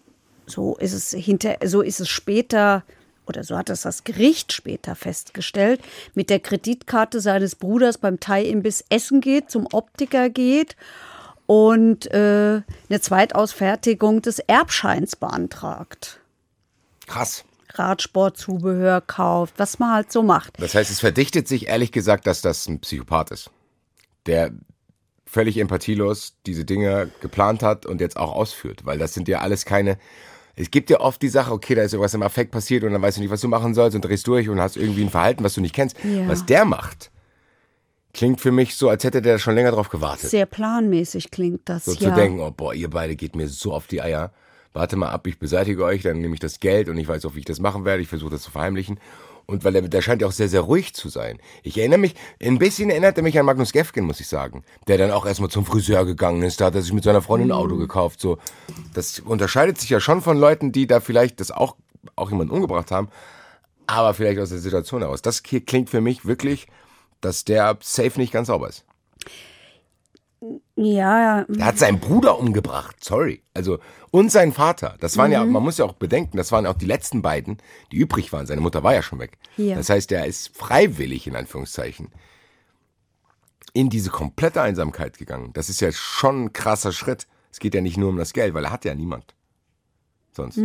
[0.46, 2.84] so ist es hinter, so ist es später
[3.32, 5.80] oder so hat es das Gericht später festgestellt,
[6.14, 10.76] mit der Kreditkarte seines Bruders beim Thai-Imbiss essen geht, zum Optiker geht
[11.46, 16.20] und äh, eine Zweitausfertigung des Erbscheins beantragt.
[17.06, 17.44] Krass.
[17.74, 20.60] Radsportzubehör kauft, was man halt so macht.
[20.60, 23.50] Das heißt, es verdichtet sich ehrlich gesagt, dass das ein Psychopath ist,
[24.26, 24.52] der
[25.26, 29.64] völlig empathielos diese Dinge geplant hat und jetzt auch ausführt, weil das sind ja alles
[29.64, 29.98] keine.
[30.54, 33.00] Es gibt ja oft die Sache, okay, da ist irgendwas im Affekt passiert und dann
[33.00, 35.44] weißt du nicht, was du machen sollst und drehst durch und hast irgendwie ein Verhalten,
[35.44, 35.96] was du nicht kennst.
[36.04, 36.28] Ja.
[36.28, 37.10] Was der macht,
[38.12, 40.30] klingt für mich so, als hätte der schon länger drauf gewartet.
[40.30, 42.10] Sehr planmäßig klingt das, So ja.
[42.10, 44.32] zu denken, oh boah, ihr beide geht mir so auf die Eier.
[44.74, 47.34] Warte mal ab, ich beseitige euch, dann nehme ich das Geld und ich weiß auch,
[47.34, 48.02] wie ich das machen werde.
[48.02, 48.98] Ich versuche das zu verheimlichen.
[49.52, 51.38] Und weil er, der scheint ja auch sehr, sehr ruhig zu sein.
[51.62, 54.64] Ich erinnere mich, ein bisschen erinnert er mich an Magnus Gefgen, muss ich sagen.
[54.88, 57.50] Der dann auch erstmal zum Friseur gegangen ist, da hat er sich mit seiner Freundin
[57.50, 58.38] ein Auto gekauft, so.
[58.94, 61.76] Das unterscheidet sich ja schon von Leuten, die da vielleicht das auch,
[62.16, 63.10] auch jemanden umgebracht haben,
[63.86, 65.20] aber vielleicht aus der Situation heraus.
[65.20, 66.66] Das hier klingt für mich wirklich,
[67.20, 68.86] dass der safe nicht ganz sauber ist.
[70.74, 71.20] Ja,
[71.56, 73.42] Er hat seinen Bruder umgebracht, sorry.
[73.54, 73.78] Also,
[74.10, 74.96] und seinen Vater.
[74.98, 77.58] Das waren ja, man muss ja auch bedenken, das waren auch die letzten beiden,
[77.92, 78.46] die übrig waren.
[78.46, 79.38] Seine Mutter war ja schon weg.
[79.56, 79.76] Ja.
[79.76, 82.08] Das heißt, er ist freiwillig, in Anführungszeichen,
[83.72, 85.52] in diese komplette Einsamkeit gegangen.
[85.52, 87.28] Das ist ja schon ein krasser Schritt.
[87.52, 89.34] Es geht ja nicht nur um das Geld, weil er hat ja niemand.
[90.32, 90.58] Sonst.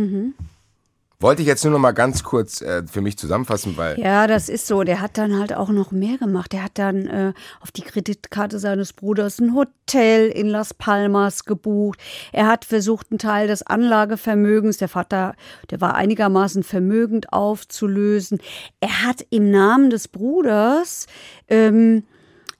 [1.20, 4.48] Wollte ich jetzt nur noch mal ganz kurz äh, für mich zusammenfassen, weil Ja, das
[4.48, 4.84] ist so.
[4.84, 6.52] Der hat dann halt auch noch mehr gemacht.
[6.52, 11.98] Der hat dann äh, auf die Kreditkarte seines Bruders ein Hotel in Las Palmas gebucht.
[12.30, 15.34] Er hat versucht, einen Teil des Anlagevermögens, der Vater,
[15.72, 18.38] der war einigermaßen vermögend aufzulösen.
[18.78, 21.08] Er hat im Namen des Bruders,
[21.48, 22.04] ähm,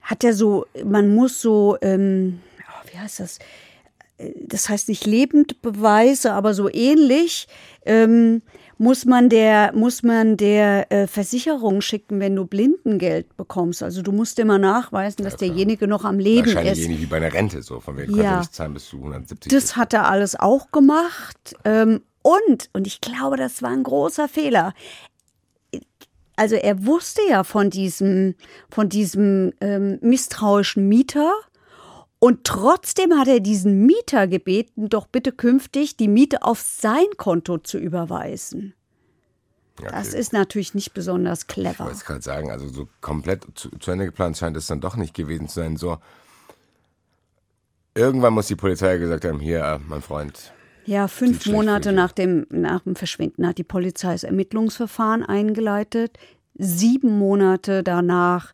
[0.01, 3.39] hat er so, man muss so, ähm, oh, wie heißt das?
[4.45, 7.47] Das heißt nicht Lebendbeweise, aber so ähnlich,
[7.85, 8.41] ähm,
[8.77, 13.83] muss man der, muss man der äh, Versicherung schicken, wenn du Blindengeld bekommst.
[13.83, 16.85] Also du musst immer nachweisen, dass derjenige noch am Leben wahrscheinlich ist.
[16.85, 18.39] ähnlich wie bei einer Rente, so von wegen Ja.
[18.39, 19.51] nicht zahlen bis zu 170.
[19.51, 21.55] Das hat er alles auch gemacht.
[21.65, 24.73] Ähm, und, und ich glaube, das war ein großer Fehler.
[26.37, 28.35] Also er wusste ja von diesem,
[28.69, 31.33] von diesem ähm, misstrauischen Mieter.
[32.19, 37.57] Und trotzdem hat er diesen Mieter gebeten, doch bitte künftig die Miete auf sein Konto
[37.59, 38.73] zu überweisen.
[39.81, 40.19] Ja, Das okay.
[40.19, 41.85] ist natürlich nicht besonders Ich clever.
[41.85, 44.97] wollte es gerade sagen, also so komplett zu, zu Ende geplant scheint es dann doch
[44.97, 45.77] nicht gewesen zu sein.
[45.77, 45.97] So,
[47.95, 50.51] irgendwann muss die Polizei gesagt haben, hier, äh, mein Freund,
[50.85, 56.17] Ja, fünf Monate nach dem, nach dem Verschwinden hat die Polizei das Ermittlungsverfahren eingeleitet.
[56.57, 58.53] Sieben Monate danach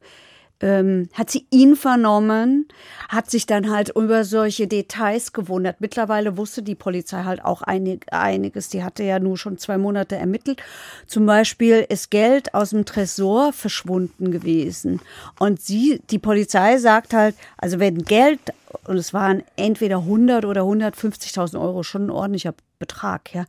[0.61, 2.67] ähm, hat sie ihn vernommen,
[3.09, 5.81] hat sich dann halt über solche Details gewundert.
[5.81, 8.69] Mittlerweile wusste die Polizei halt auch einig, einiges.
[8.69, 10.61] Die hatte ja nur schon zwei Monate ermittelt.
[11.07, 15.01] Zum Beispiel ist Geld aus dem Tresor verschwunden gewesen.
[15.39, 18.39] Und sie, die Polizei sagt halt, also wenn Geld,
[18.85, 23.45] und es waren entweder 100 oder 150.000 Euro, schon ein ordentlicher Betrag, ja.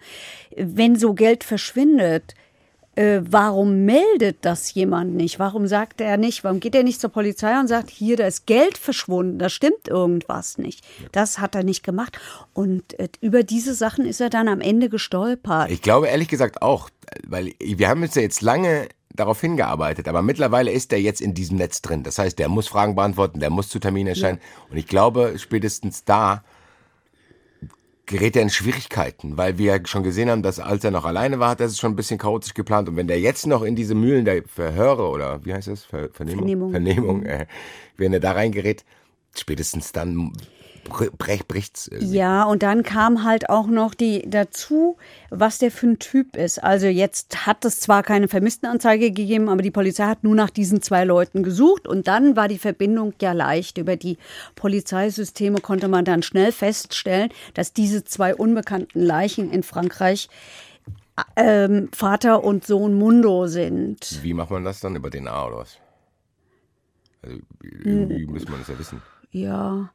[0.56, 2.34] Wenn so Geld verschwindet,
[2.96, 5.38] äh, warum meldet das jemand nicht?
[5.38, 8.46] Warum sagt er nicht, warum geht er nicht zur Polizei und sagt, hier, da ist
[8.46, 10.84] Geld verschwunden, da stimmt irgendwas nicht.
[11.12, 12.18] Das hat er nicht gemacht.
[12.52, 15.70] Und äh, über diese Sachen ist er dann am Ende gestolpert.
[15.70, 16.90] ich glaube ehrlich gesagt auch,
[17.26, 21.34] weil wir haben jetzt ja jetzt lange darauf hingearbeitet, aber mittlerweile ist er jetzt in
[21.34, 22.02] diesem Netz drin.
[22.02, 24.40] Das heißt, der muss Fragen beantworten, der muss zu Terminen erscheinen.
[24.70, 26.44] Und ich glaube, spätestens da
[28.06, 31.50] gerät er in Schwierigkeiten, weil wir schon gesehen haben, dass als er noch alleine war,
[31.50, 32.88] hat er es schon ein bisschen chaotisch geplant.
[32.88, 35.84] Und wenn der jetzt noch in diese Mühlen der Verhöre oder wie heißt das?
[35.84, 36.70] Ver Vernehmung?
[36.70, 36.70] Vernehmung.
[36.70, 37.46] Vernehmung, äh,
[37.96, 38.84] wenn er da reingerät,
[39.36, 40.32] spätestens dann
[40.88, 41.88] brech, bricht's.
[41.88, 42.16] irgendwie.
[42.16, 44.96] Ja, und dann kam halt auch noch die dazu,
[45.30, 46.62] was der für ein Typ ist.
[46.62, 50.82] Also jetzt hat es zwar keine Vermisstenanzeige gegeben, aber die Polizei hat nur nach diesen
[50.82, 53.78] zwei Leuten gesucht und dann war die Verbindung ja leicht.
[53.78, 54.18] Über die
[54.54, 60.28] Polizeisysteme konnte man dann schnell feststellen, dass diese zwei unbekannten Leichen in Frankreich
[61.36, 64.22] ähm, Vater und Sohn Mundo sind.
[64.22, 64.96] Wie macht man das dann?
[64.96, 65.78] Über DNA oder was?
[67.22, 69.02] Also, irgendwie müsste man das ja wissen.
[69.32, 69.90] Ja,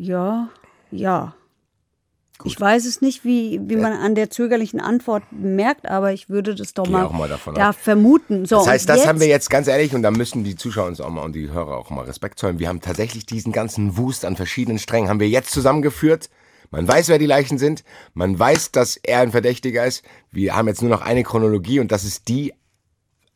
[0.00, 0.48] ja,
[0.90, 1.34] ja.
[2.42, 6.54] Ich weiß es nicht, wie, wie man an der zögerlichen Antwort merkt, aber ich würde
[6.54, 7.76] das doch Gehe mal, mal davon da aus.
[7.76, 8.46] vermuten.
[8.46, 10.86] So, Das heißt, das jetzt, haben wir jetzt ganz ehrlich und da müssen die Zuschauer
[10.86, 12.58] uns auch mal und die Hörer auch mal Respekt zollen.
[12.58, 16.30] Wir haben tatsächlich diesen ganzen Wust an verschiedenen Strängen haben wir jetzt zusammengeführt
[16.70, 17.84] Man weiß, wer die Leichen sind.
[18.14, 20.02] Man weiß, dass er ein Verdächtiger ist.
[20.30, 22.54] Wir haben jetzt nur noch eine Chronologie und das ist die,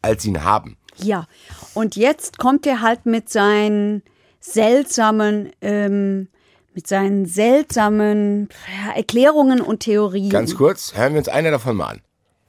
[0.00, 0.78] als sie ihn haben.
[0.96, 1.26] Ja,
[1.74, 4.02] und jetzt kommt er halt mit seinen
[4.40, 6.28] seltsamen, ähm,
[6.74, 8.48] mit seinen seltsamen
[8.94, 10.30] Erklärungen und Theorien.
[10.30, 12.00] Ganz kurz, hören wir uns eine davon mal an.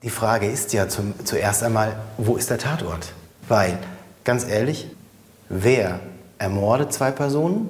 [0.02, 3.12] Die Frage ist ja zum, zuerst einmal, wo ist der Tatort?
[3.48, 3.78] Weil,
[4.24, 4.88] ganz ehrlich,
[5.48, 6.00] wer
[6.38, 7.68] ermordet zwei Personen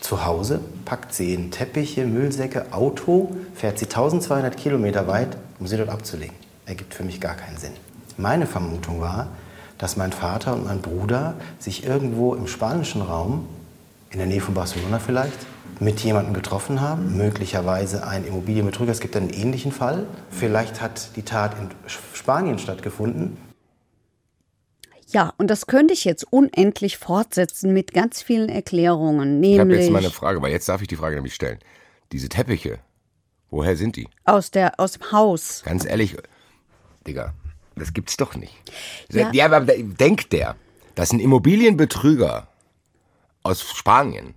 [0.00, 5.76] zu Hause, packt sie in Teppiche, Müllsäcke, Auto, fährt sie 1200 Kilometer weit, um sie
[5.76, 6.34] dort abzulegen?
[6.66, 7.72] Ergibt für mich gar keinen Sinn.
[8.16, 9.28] Meine Vermutung war,
[9.78, 13.48] dass mein Vater und mein Bruder sich irgendwo im spanischen Raum,
[14.10, 15.38] in der Nähe von Barcelona vielleicht,
[15.80, 18.92] mit jemandem getroffen haben, möglicherweise ein Immobilienbetrüger.
[18.92, 20.06] Es gibt einen ähnlichen Fall.
[20.30, 21.70] Vielleicht hat die Tat in
[22.14, 23.38] Spanien stattgefunden.
[25.08, 29.40] Ja, und das könnte ich jetzt unendlich fortsetzen mit ganz vielen Erklärungen.
[29.40, 31.58] Nämlich Ich habe jetzt mal eine Frage, weil jetzt darf ich die Frage nämlich stellen.
[32.12, 32.78] Diese Teppiche,
[33.50, 34.08] woher sind die?
[34.24, 35.62] aus, der, aus dem Haus.
[35.64, 36.16] Ganz ehrlich,
[37.06, 37.34] Digga,
[37.74, 38.54] das gibt's doch nicht.
[39.10, 39.32] Ja.
[39.32, 40.56] Ja, aber denkt der,
[40.94, 42.46] dass ein Immobilienbetrüger
[43.42, 44.34] aus Spanien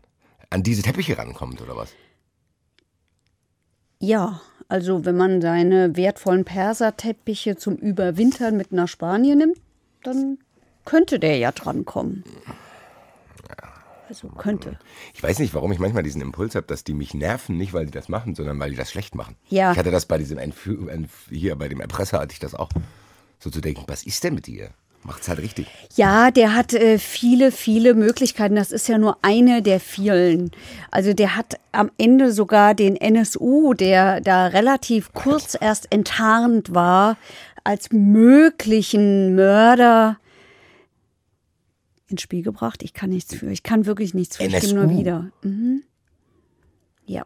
[0.53, 1.93] an diese Teppiche rankommt oder was?
[3.99, 9.57] Ja, also wenn man seine wertvollen Perserteppiche zum Überwintern mit nach Spanien nimmt,
[10.03, 10.37] dann
[10.85, 12.23] könnte der ja drankommen.
[14.09, 14.77] Also könnte.
[15.15, 17.85] Ich weiß nicht, warum ich manchmal diesen Impuls habe, dass die mich nerven, nicht weil
[17.85, 19.35] die das machen, sondern weil die das schlecht machen.
[19.49, 19.71] Ja.
[19.71, 20.69] Ich hatte das bei diesem Entf
[21.29, 22.69] hier bei dem Erpresser hatte ich das auch,
[23.39, 24.69] so zu denken, was ist denn mit dir?
[25.05, 25.67] Macht's halt richtig.
[25.95, 28.55] Ja, der hat äh, viele, viele Möglichkeiten.
[28.55, 30.51] Das ist ja nur eine der vielen.
[30.91, 37.17] Also der hat am Ende sogar den NSU, der da relativ kurz erst enttarnt war,
[37.65, 40.17] als möglichen Mörder
[42.07, 42.81] ins Spiel gebracht.
[42.81, 43.47] Ich kann nichts für.
[43.47, 44.43] Ich kann wirklich nichts für.
[44.43, 44.99] Ich gebe nur NSU?
[44.99, 45.31] wieder.
[45.41, 45.83] Mhm.
[47.05, 47.25] Ja.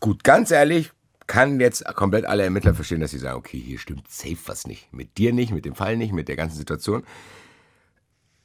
[0.00, 0.90] Gut, ganz ehrlich,
[1.32, 4.92] kann jetzt komplett alle Ermittler verstehen, dass sie sagen, okay, hier stimmt safe was nicht.
[4.92, 7.04] Mit dir nicht, mit dem Fall nicht, mit der ganzen Situation.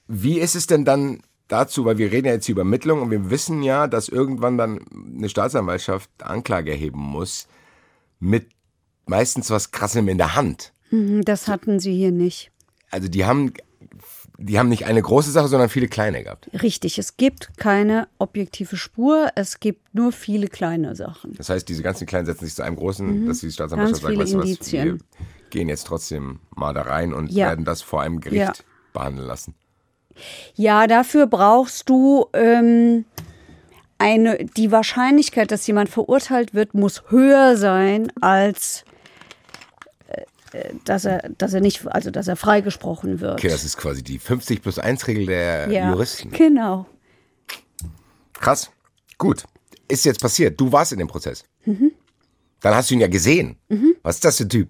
[0.07, 1.19] Wie ist es denn dann
[1.49, 4.57] dazu, weil wir reden ja jetzt hier über Ermittlungen und wir wissen ja, dass irgendwann
[4.57, 4.79] dann
[5.17, 7.49] eine Staatsanwaltschaft Anklage erheben muss
[8.21, 8.47] mit
[9.05, 10.71] meistens was Krassem in der Hand.
[10.89, 12.51] Mhm, Das hatten sie hier nicht.
[12.89, 13.51] Also die haben,
[14.37, 16.49] die haben nicht eine große Sache, sondern viele kleine gehabt.
[16.61, 21.33] Richtig, es gibt keine objektive Spur, es gibt nur viele kleine Sachen.
[21.37, 24.07] Das heißt, diese ganzen kleinen setzen sich zu einem großen, dass die Staatsanwaltschaft Mhm.
[24.07, 24.97] Sagt, weißt du was, wir
[25.49, 27.47] gehen jetzt trotzdem mal da rein und Ja.
[27.47, 28.53] werden das vor einem Gericht Ja.
[28.93, 29.55] behandeln lassen.
[30.55, 33.05] Ja, dafür brauchst du ähm,
[33.97, 38.83] eine, die Wahrscheinlichkeit, dass jemand verurteilt wird, muss höher sein als
[40.85, 43.33] dass er, dass er nicht, also dass er freigesprochen wird.
[43.33, 46.31] Okay, das ist quasi die 50 plus 1 Regel der ja, Juristen.
[46.31, 46.85] Genau.
[48.33, 48.71] Krass.
[49.17, 49.43] Gut.
[49.87, 50.59] Ist jetzt passiert.
[50.59, 51.43] Du warst in dem Prozess.
[51.65, 51.91] Mhm.
[52.61, 53.57] Dann hast du ihn ja gesehen.
[54.03, 54.69] Was ist das für ein Typ?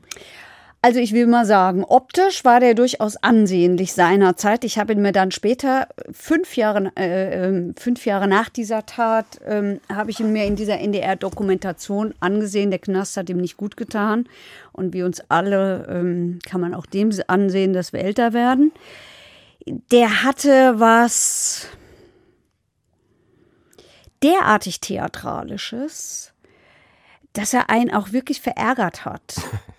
[0.82, 4.64] Also ich will mal sagen, optisch war der durchaus ansehnlich seinerzeit.
[4.64, 9.26] Ich habe ihn mir dann später, fünf Jahre, äh, ähm, fünf Jahre nach dieser Tat,
[9.46, 12.70] ähm, habe ich ihn mir in dieser NDR-Dokumentation angesehen.
[12.70, 14.30] Der Knast hat ihm nicht gut getan.
[14.72, 18.72] Und wie uns alle ähm, kann man auch dem ansehen, dass wir älter werden.
[19.92, 21.68] Der hatte was
[24.22, 26.34] derartig Theatralisches,
[27.34, 29.36] dass er einen auch wirklich verärgert hat.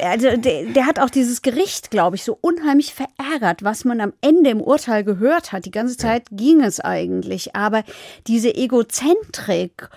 [0.00, 4.12] Also der, der hat auch dieses Gericht, glaube ich, so unheimlich verärgert, was man am
[4.20, 5.64] Ende im Urteil gehört hat.
[5.64, 7.82] Die ganze Zeit ging es eigentlich, aber
[8.28, 9.88] diese Egozentrik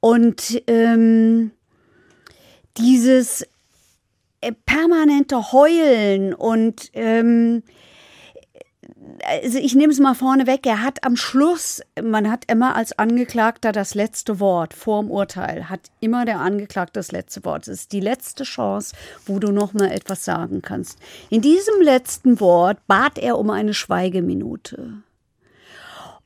[0.00, 1.50] und ähm,
[2.78, 3.46] dieses
[4.40, 7.62] äh, permanente Heulen und ähm,
[9.24, 12.98] also ich nehme es mal vorne weg, er hat am Schluss, man hat immer als
[12.98, 17.68] Angeklagter das letzte Wort vor dem Urteil, hat immer der Angeklagte das letzte Wort.
[17.68, 18.94] Es ist die letzte Chance,
[19.26, 20.98] wo du noch mal etwas sagen kannst.
[21.30, 25.02] In diesem letzten Wort bat er um eine Schweigeminute.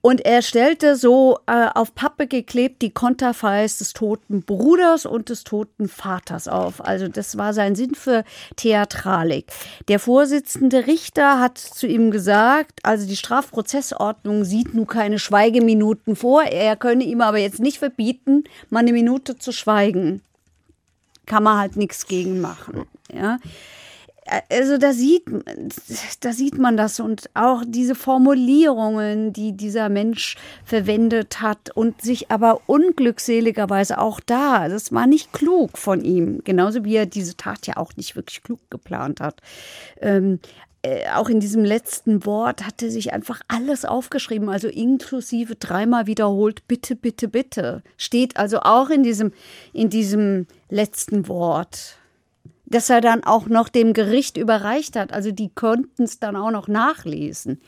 [0.03, 5.45] Und er stellte so äh, auf Pappe geklebt die Konterfeis des toten Bruders und des
[5.45, 6.85] toten Vaters auf.
[6.85, 8.25] Also das war sein Sinn für
[8.57, 9.47] Theatralik.
[9.87, 16.43] Der Vorsitzende Richter hat zu ihm gesagt, also die Strafprozessordnung sieht nun keine Schweigeminuten vor.
[16.43, 20.21] Er könne ihm aber jetzt nicht verbieten, mal eine Minute zu schweigen.
[21.27, 22.87] Kann man halt nichts gegen machen.
[23.15, 23.39] Ja.
[24.49, 25.25] Also da sieht,
[26.21, 32.31] da sieht man das und auch diese Formulierungen, die dieser Mensch verwendet hat und sich
[32.31, 37.67] aber unglückseligerweise auch da, das war nicht klug von ihm, genauso wie er diese Tat
[37.67, 39.41] ja auch nicht wirklich klug geplant hat.
[40.01, 40.39] Ähm,
[40.83, 46.07] äh, auch in diesem letzten Wort hat er sich einfach alles aufgeschrieben, also inklusive dreimal
[46.07, 47.83] wiederholt, bitte, bitte, bitte.
[47.97, 49.33] Steht also auch in diesem,
[49.73, 51.99] in diesem letzten Wort.
[52.73, 55.13] Das er dann auch noch dem Gericht überreicht hat.
[55.13, 57.61] Also die konnten es dann auch noch nachlesen.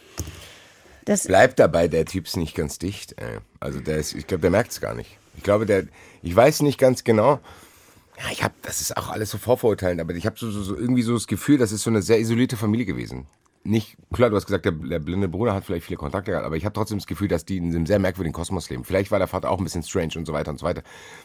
[1.04, 3.14] Das Bleibt dabei, der Typ ist nicht ganz dicht.
[3.60, 5.18] Also der ist, ich glaube, der merkt es gar nicht.
[5.36, 5.84] Ich glaube, der,
[6.22, 7.40] ich weiß nicht ganz genau.
[8.18, 10.76] Ja, ich habe, das ist auch alles so vorverurteilend, aber ich habe so, so, so
[10.76, 13.26] irgendwie so das Gefühl, das ist so eine sehr isolierte Familie gewesen.
[13.64, 16.56] Nicht, klar, du hast gesagt, der, der blinde Bruder hat vielleicht viele Kontakte gehabt, aber
[16.56, 18.84] ich habe trotzdem das Gefühl, dass die in einem sehr merkwürdigen Kosmos leben.
[18.84, 20.82] Vielleicht war der Vater auch ein bisschen strange und so weiter und so weiter.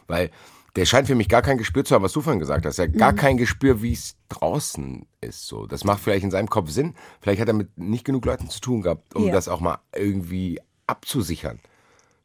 [0.08, 0.32] Weil
[0.76, 2.80] der scheint für mich gar kein Gespür zu haben, was du vorhin gesagt hast.
[2.80, 3.18] Er hat gar mhm.
[3.18, 5.48] kein Gespür, wie es draußen ist.
[5.48, 6.96] So, das macht vielleicht in seinem Kopf Sinn.
[7.22, 9.32] Vielleicht hat er mit nicht genug Leuten zu tun gehabt, um ja.
[9.32, 11.60] das auch mal irgendwie abzusichern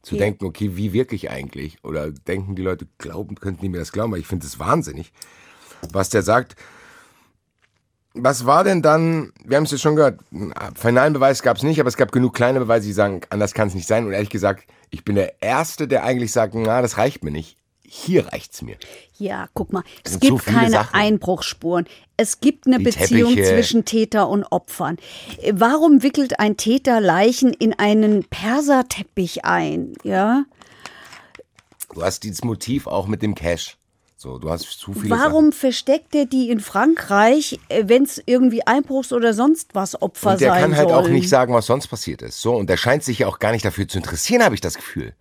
[0.01, 0.19] zu ja.
[0.19, 1.83] denken, okay, wie wirklich eigentlich?
[1.83, 4.11] Oder denken die Leute, glauben, könnten die mir das glauben?
[4.11, 5.11] Weil ich finde es wahnsinnig,
[5.91, 6.55] was der sagt.
[8.17, 10.21] Was war denn dann, wir haben es jetzt schon gehört,
[10.75, 13.67] finalen Beweis gab es nicht, aber es gab genug kleine Beweise, die sagen, anders kann
[13.67, 14.05] es nicht sein.
[14.05, 17.57] Und ehrlich gesagt, ich bin der Erste, der eigentlich sagt, na, das reicht mir nicht
[17.87, 18.77] hier reicht's mir.
[19.17, 20.93] Ja, guck mal, es gibt so keine Sachen.
[20.99, 21.85] Einbruchsspuren.
[22.17, 23.53] Es gibt eine Die Beziehung Teppiche.
[23.53, 24.97] zwischen Täter und Opfern.
[25.51, 29.93] Warum wickelt ein Täter Leichen in einen Perserteppich ein?
[30.03, 30.45] Ja.
[31.93, 33.77] Du hast dieses Motiv auch mit dem Cash.
[34.17, 35.51] So, du hast zu viele Warum Sachen.
[35.53, 40.41] versteckt er die in Frankreich, äh, wenn es irgendwie Einbruchs oder sonst was Opfer und
[40.41, 41.05] der sein kann halt sollen?
[41.05, 42.41] auch nicht sagen, was sonst passiert ist.
[42.41, 44.75] So, und der scheint sich ja auch gar nicht dafür zu interessieren, habe ich das
[44.75, 45.13] Gefühl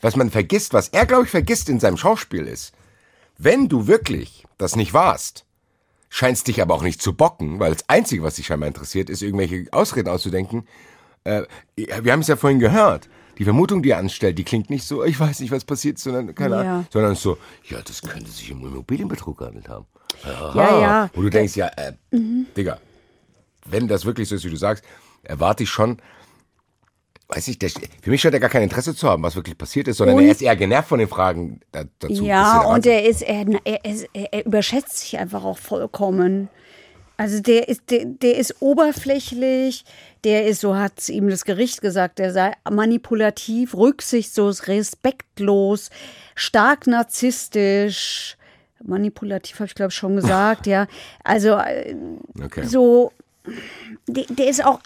[0.00, 2.72] was man vergisst, was er, glaube ich, vergisst in seinem Schauspiel ist,
[3.36, 5.44] wenn du wirklich das nicht warst,
[6.08, 9.22] scheinst dich aber auch nicht zu bocken, weil das Einzige, was dich scheinbar interessiert, ist,
[9.22, 10.66] irgendwelche Ausreden auszudenken.
[11.24, 11.42] Äh,
[11.76, 13.08] wir haben es ja vorhin gehört.
[13.38, 16.34] Die Vermutung, die er anstellt, die klingt nicht so, ich weiß nicht, was passiert, sondern,
[16.34, 16.60] keine ja.
[16.60, 17.38] Ahnung, sondern so,
[17.68, 19.86] ja, das könnte sich um Immobilienbetrug gehandelt haben.
[20.24, 20.52] Aha.
[20.56, 21.10] Ja, ja.
[21.14, 22.46] Wo du denkst, ja, äh, mhm.
[22.56, 22.80] Digga,
[23.64, 24.82] wenn das wirklich so ist, wie du sagst,
[25.22, 25.98] erwarte ich schon,
[27.28, 29.86] weiß ich, der, für mich scheint er gar kein Interesse zu haben, was wirklich passiert
[29.88, 32.24] ist, sondern und, er ist eher genervt von den Fragen dazu.
[32.24, 36.48] Ja, und er ist, er, er, er, er überschätzt sich einfach auch vollkommen.
[37.18, 39.84] Also der ist, der, der ist oberflächlich,
[40.24, 45.90] der ist, so hat ihm das Gericht gesagt, der sei manipulativ, rücksichtslos, respektlos,
[46.34, 48.36] stark narzisstisch.
[48.82, 50.86] Manipulativ habe ich glaube schon gesagt, ja.
[51.24, 51.96] Also äh,
[52.40, 52.64] okay.
[52.64, 53.12] so
[54.06, 54.80] der ist auch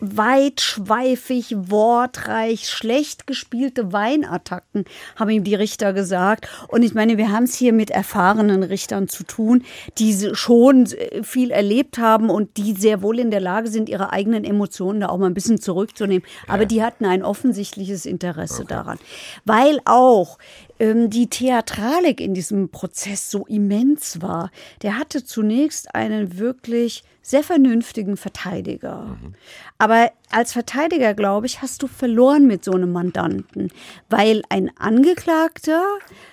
[0.00, 4.84] weitschweifig, wortreich, schlecht gespielte Weinattacken,
[5.16, 6.48] haben ihm die Richter gesagt.
[6.68, 9.64] Und ich meine, wir haben es hier mit erfahrenen Richtern zu tun,
[9.98, 10.88] die schon
[11.22, 15.08] viel erlebt haben und die sehr wohl in der Lage sind, ihre eigenen Emotionen da
[15.08, 16.26] auch mal ein bisschen zurückzunehmen.
[16.46, 16.68] Aber ja.
[16.68, 18.74] die hatten ein offensichtliches Interesse okay.
[18.74, 18.98] daran.
[19.44, 20.38] Weil auch
[20.80, 24.50] die Theatralik in diesem Prozess so immens war.
[24.82, 29.16] Der hatte zunächst einen wirklich sehr vernünftigen Verteidiger.
[29.20, 29.34] Mhm.
[29.78, 33.70] Aber als Verteidiger, glaube ich, hast du verloren mit so einem Mandanten,
[34.10, 35.82] weil ein Angeklagter,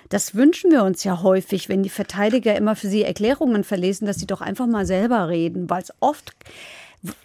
[0.10, 4.18] das wünschen wir uns ja häufig, wenn die Verteidiger immer für sie Erklärungen verlesen, dass
[4.18, 6.36] sie doch einfach mal selber reden, weil es oft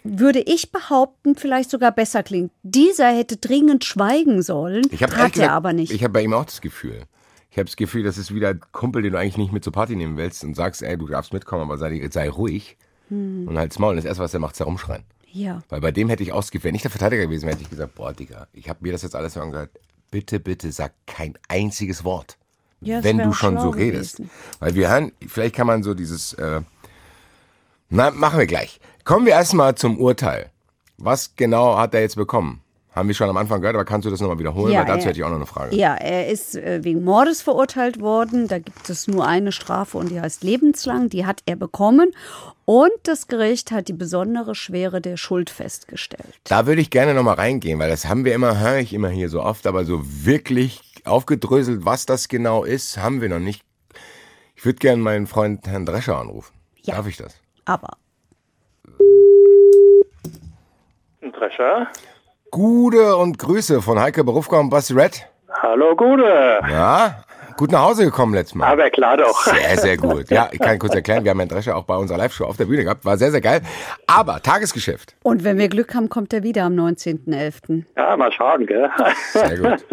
[0.03, 2.51] würde ich behaupten, vielleicht sogar besser klingt.
[2.63, 5.91] Dieser hätte dringend schweigen sollen, ich hat gesagt, er aber nicht.
[5.91, 7.03] Ich habe bei ihm auch das Gefühl.
[7.51, 9.73] Ich habe das Gefühl, das ist wieder ein Kumpel, den du eigentlich nicht mit zur
[9.73, 12.77] Party nehmen willst und sagst, ey, du darfst mitkommen, aber sei, sei ruhig.
[13.09, 13.47] Hm.
[13.47, 13.91] Und halt's Maul.
[13.91, 15.03] Und das erste, was er macht, ist herumschreien.
[15.31, 15.63] Ja.
[15.69, 17.95] Weil bei dem hätte ich ausgewählt, wenn ich der Verteidiger gewesen wäre, hätte ich gesagt,
[17.95, 19.71] boah, Digga, ich habe mir das jetzt alles so angehört.
[20.11, 22.37] Bitte, bitte sag kein einziges Wort.
[22.79, 24.17] Ja, wenn du schon so redest.
[24.17, 24.31] Gewesen.
[24.59, 26.61] Weil wir hören, vielleicht kann man so dieses, äh,
[27.89, 28.79] na, machen wir gleich.
[29.07, 30.49] Kommen wir erstmal zum Urteil.
[30.97, 32.61] Was genau hat er jetzt bekommen?
[32.91, 34.73] Haben wir schon am Anfang gehört, aber kannst du das nochmal wiederholen?
[34.73, 35.73] Ja, Weil dazu er, hätte ich auch noch eine Frage.
[35.73, 38.49] Ja, er ist äh, wegen Mordes verurteilt worden.
[38.49, 41.07] Da gibt es nur eine Strafe und die heißt lebenslang.
[41.07, 42.11] Die hat er bekommen.
[42.65, 46.35] Und das Gericht hat die besondere Schwere der Schuld festgestellt.
[46.43, 49.29] Da würde ich gerne nochmal reingehen, weil das haben wir immer, höre ich immer hier
[49.29, 53.61] so oft, aber so wirklich aufgedröselt, was das genau ist, haben wir noch nicht.
[54.57, 56.53] Ich würde gerne meinen Freund Herrn Drescher anrufen.
[56.81, 57.35] Ja, Darf ich das?
[57.63, 57.91] Aber.
[61.31, 61.87] Drescher?
[62.51, 65.27] Gude und Grüße von Heike Berufka und Basti Red.
[65.61, 66.59] Hallo Gude.
[66.69, 67.23] Ja,
[67.57, 68.67] gut nach Hause gekommen letztes Mal.
[68.67, 69.43] Aber klar doch.
[69.43, 70.29] Sehr, sehr gut.
[70.29, 72.65] Ja, ich kann kurz erklären, wir haben Herrn Drescher auch bei unserer Live-Show auf der
[72.65, 73.05] Bühne gehabt.
[73.05, 73.61] War sehr, sehr geil.
[74.05, 75.15] Aber Tagesgeschäft.
[75.23, 77.83] Und wenn wir Glück haben, kommt er wieder am 19.11.
[77.95, 78.89] Ja, mal schauen, gell?
[79.33, 79.85] Sehr gut.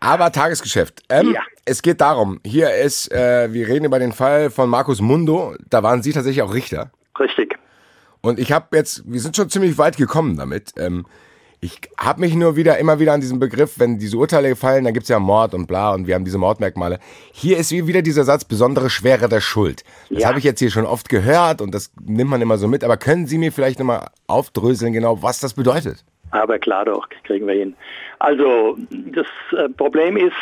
[0.00, 1.02] Aber Tagesgeschäft.
[1.08, 1.40] Ähm, ja.
[1.64, 5.54] Es geht darum, hier ist, äh, wir reden über den Fall von Markus Mundo.
[5.68, 6.90] Da waren Sie tatsächlich auch Richter.
[7.18, 7.58] Richtig.
[8.26, 10.72] Und ich habe jetzt, wir sind schon ziemlich weit gekommen damit.
[10.78, 11.06] Ähm,
[11.60, 14.92] Ich habe mich nur wieder immer wieder an diesen Begriff, wenn diese Urteile fallen, dann
[14.92, 16.98] gibt's ja Mord und bla und wir haben diese Mordmerkmale.
[17.32, 19.82] Hier ist wie wieder dieser Satz, besondere Schwere der Schuld.
[20.10, 20.28] Das Ja.
[20.28, 22.84] habe ich jetzt hier schon oft gehört und das nimmt man immer so mit.
[22.84, 26.04] Aber können Sie mir vielleicht nochmal aufdröseln, genau, was das bedeutet?
[26.30, 27.74] Aber klar doch, kriegen wir hin.
[28.18, 29.26] Also das
[29.58, 30.36] äh, Problem ist,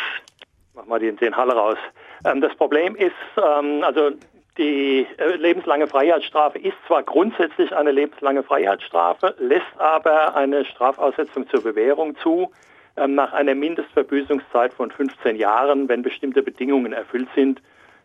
[0.75, 1.77] mach mal den, den Hall raus.
[2.25, 4.11] Ähm, das Problem ist, ähm, also
[4.57, 11.61] die äh, lebenslange Freiheitsstrafe ist zwar grundsätzlich eine lebenslange Freiheitsstrafe, lässt aber eine Strafaussetzung zur
[11.61, 12.51] Bewährung zu
[12.95, 17.61] ähm, nach einer Mindestverbüßungszeit von 15 Jahren, wenn bestimmte Bedingungen erfüllt sind.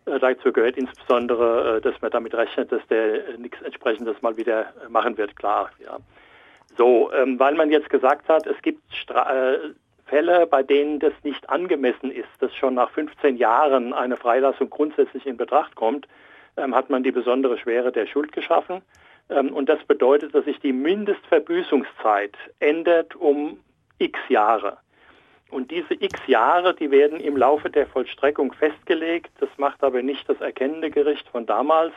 [0.06, 4.36] Äh, dazu gehört insbesondere, äh, dass man damit rechnet, dass der äh, nichts entsprechendes mal
[4.36, 5.70] wieder äh, machen wird, klar.
[5.84, 5.98] Ja.
[6.76, 9.58] So, ähm, weil man jetzt gesagt hat, es gibt Stra äh,
[10.06, 15.24] Fälle, bei denen das nicht angemessen ist, dass schon nach 15 Jahren eine Freilassung grundsätzlich
[15.24, 16.08] in Betracht kommt,
[16.68, 18.82] hat man die besondere Schwere der Schuld geschaffen.
[19.28, 23.58] Ähm, und das bedeutet, dass sich die Mindestverbüßungszeit ändert um
[23.98, 24.78] x Jahre.
[25.50, 29.30] Und diese x Jahre, die werden im Laufe der Vollstreckung festgelegt.
[29.40, 31.92] Das macht aber nicht das erkennende Gericht von damals,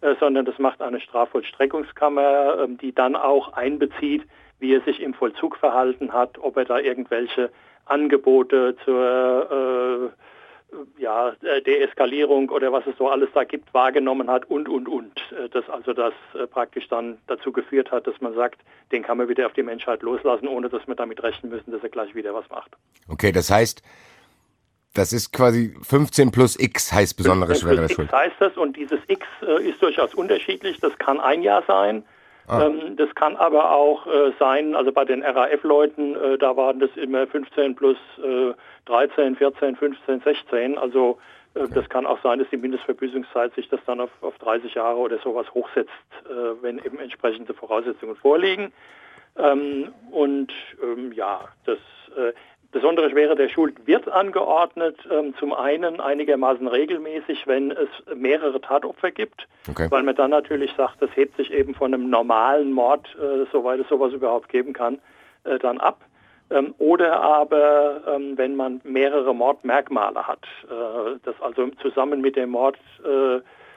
[0.00, 4.24] äh, sondern das macht eine Strafvollstreckungskammer, ähm, die dann auch einbezieht,
[4.58, 7.50] wie er sich im Vollzug verhalten hat, ob er da irgendwelche
[7.84, 10.35] Angebote zur äh,
[10.98, 15.12] ja, äh, Deeskalierung oder was es so alles da gibt, wahrgenommen hat und, und, und.
[15.32, 18.60] Äh, Das also das äh, praktisch dann dazu geführt hat, dass man sagt,
[18.92, 21.82] den kann man wieder auf die Menschheit loslassen, ohne dass wir damit rechnen müssen, dass
[21.82, 22.72] er gleich wieder was macht.
[23.08, 23.82] Okay, das heißt,
[24.94, 28.12] das ist quasi 15 plus X heißt besondere Schwere der X Schuld.
[28.12, 30.80] heißt das und dieses X äh, ist durchaus unterschiedlich.
[30.80, 32.02] Das kann ein Jahr sein.
[32.48, 32.66] Ah.
[32.66, 36.90] Ähm, das kann aber auch äh, sein, also bei den RAF-Leuten, äh, da waren das
[36.96, 38.52] immer 15 plus äh,
[38.86, 40.78] 13, 14, 15, 16.
[40.78, 41.18] Also
[41.54, 44.98] äh, das kann auch sein, dass die Mindestverbüßungszeit sich das dann auf, auf 30 Jahre
[44.98, 45.90] oder sowas hochsetzt,
[46.24, 48.72] äh, wenn eben entsprechende Voraussetzungen vorliegen.
[49.38, 51.78] Ähm, und ähm, ja, das
[52.16, 52.32] äh,
[52.76, 59.10] besondere Schwere der Schuld wird angeordnet, ähm, zum einen einigermaßen regelmäßig, wenn es mehrere Tatopfer
[59.12, 59.86] gibt, Okay.
[59.90, 63.80] weil man dann natürlich sagt, das hebt sich eben von einem normalen Mord, äh, soweit
[63.80, 64.98] es sowas überhaupt geben kann,
[65.44, 66.00] äh, dann ab.
[66.50, 72.50] Ähm, oder aber, ähm, wenn man mehrere Mordmerkmale hat, äh, das also zusammen mit dem
[72.50, 72.76] Mord,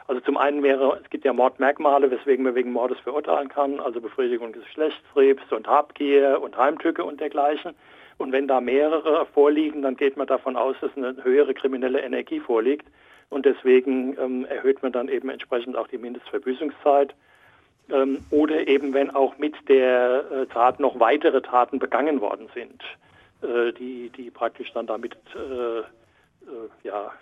[0.08, 4.02] also zum einen wäre, es gibt ja Mordmerkmale, weswegen man wegen Mordes verurteilen kann, also
[4.02, 7.76] Befriedigung des Geschlechtstriebs und Habgier und Heimtücke und dergleichen.
[8.20, 12.39] Und wenn da mehrere vorliegen, dann geht man davon aus, dass eine höhere kriminelle Energie
[12.39, 12.86] vorliegt.
[13.30, 17.15] Und deswegen ähm, erhöht man dann eben entsprechend auch die Mindestverbüßungszeit.
[17.89, 22.84] Ähm, oder eben, wenn auch mit der äh, Tat noch weitere Taten begangen worden sind,
[23.41, 25.84] äh, die, die praktisch dann damit äh, äh,
[26.84, 27.13] ja,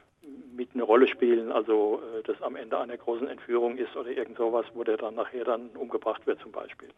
[0.55, 4.37] mit eine Rolle spielen, also äh, das am Ende einer großen Entführung ist oder irgend
[4.37, 6.89] sowas, wo der dann nachher dann umgebracht wird zum Beispiel.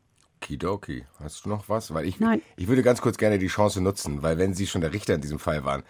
[0.42, 1.94] Kidoki, hast du noch was?
[1.94, 2.42] Weil ich, Nein.
[2.56, 5.22] ich würde ganz kurz gerne die Chance nutzen, weil wenn Sie schon der Richter in
[5.22, 5.84] diesem Fall waren,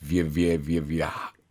[0.00, 1.08] wir, wir, wir, wir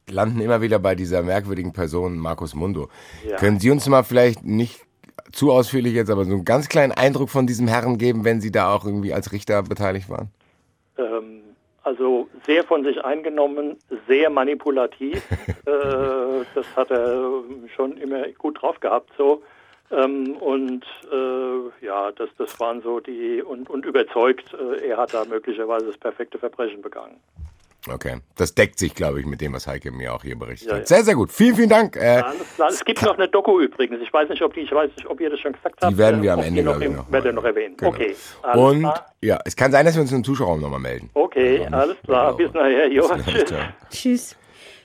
[0.09, 2.89] landen immer wieder bei dieser merkwürdigen Person Markus Mundo.
[3.27, 3.37] Ja.
[3.37, 4.85] Können Sie uns mal vielleicht nicht
[5.31, 8.51] zu ausführlich jetzt, aber so einen ganz kleinen Eindruck von diesem Herrn geben, wenn Sie
[8.51, 10.29] da auch irgendwie als Richter beteiligt waren?
[10.97, 11.41] Ähm,
[11.83, 13.77] also sehr von sich eingenommen,
[14.07, 15.23] sehr manipulativ.
[15.65, 17.43] äh, das hat er
[17.75, 19.41] schon immer gut drauf gehabt so.
[19.91, 25.13] Ähm, und äh, ja, das, das waren so die und, und überzeugt, äh, er hat
[25.13, 27.17] da möglicherweise das perfekte Verbrechen begangen.
[27.91, 30.75] Okay, das deckt sich, glaube ich, mit dem, was Heike mir auch hier berichtet Ja,
[30.75, 30.81] hat.
[30.83, 30.85] ja.
[30.87, 31.33] Sehr, sehr gut.
[31.33, 31.97] Vielen, vielen Dank.
[31.97, 32.69] Äh, Alles klar.
[32.69, 34.01] Es gibt noch eine Doku übrigens.
[34.01, 35.91] Ich weiß nicht, ob die, ich weiß nicht, ob ihr das schon gesagt habt.
[35.91, 37.11] die werden wir äh, am Ende, noch, ich, noch.
[37.11, 37.77] Wird er noch erwähnt.
[37.79, 37.91] Genau.
[37.91, 38.15] Okay.
[38.41, 39.05] Alles Und klar.
[39.21, 41.09] ja, es kann sein, dass wir uns im Zuschauerraum nochmal melden.
[41.13, 42.37] Okay, alles klar.
[42.37, 42.87] Bis nachher.
[42.89, 43.45] Jo, tschüss.
[43.45, 43.59] Ciao.
[43.89, 44.37] Tschüss.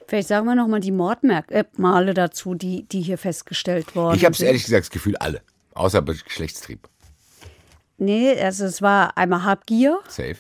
[0.09, 4.33] Vielleicht sagen wir noch mal die Mordmerkmale dazu, die, die hier festgestellt worden Ich habe
[4.33, 5.43] es ehrlich gesagt das Gefühl, alle.
[5.75, 6.89] Außer Geschlechtstrieb.
[7.99, 10.37] Nee, also es war einmal Habgier, Safe.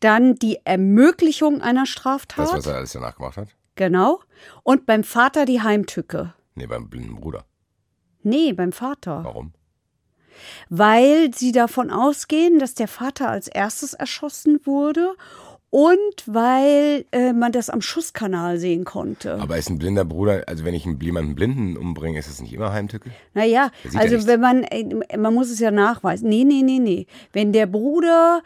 [0.00, 2.46] dann die Ermöglichung einer Straftat.
[2.46, 3.48] Das, was er alles danach gemacht hat.
[3.74, 4.20] Genau.
[4.62, 6.32] Und beim Vater die Heimtücke.
[6.54, 7.44] Nee, beim blinden Bruder.
[8.22, 9.22] Nee, beim Vater.
[9.22, 9.52] Warum?
[10.70, 15.14] Weil sie davon ausgehen, dass der Vater als erstes erschossen wurde
[15.74, 15.96] und
[16.26, 19.36] weil äh, man das am Schusskanal sehen konnte.
[19.40, 22.74] Aber ist ein blinder Bruder, also wenn ich jemanden Blinden umbringe, ist das nicht immer
[22.74, 23.08] Heimtücke?
[23.32, 26.28] Naja, also wenn man, äh, man muss es ja nachweisen.
[26.28, 27.06] Nee, nee, nee, nee.
[27.32, 28.42] Wenn der Bruder,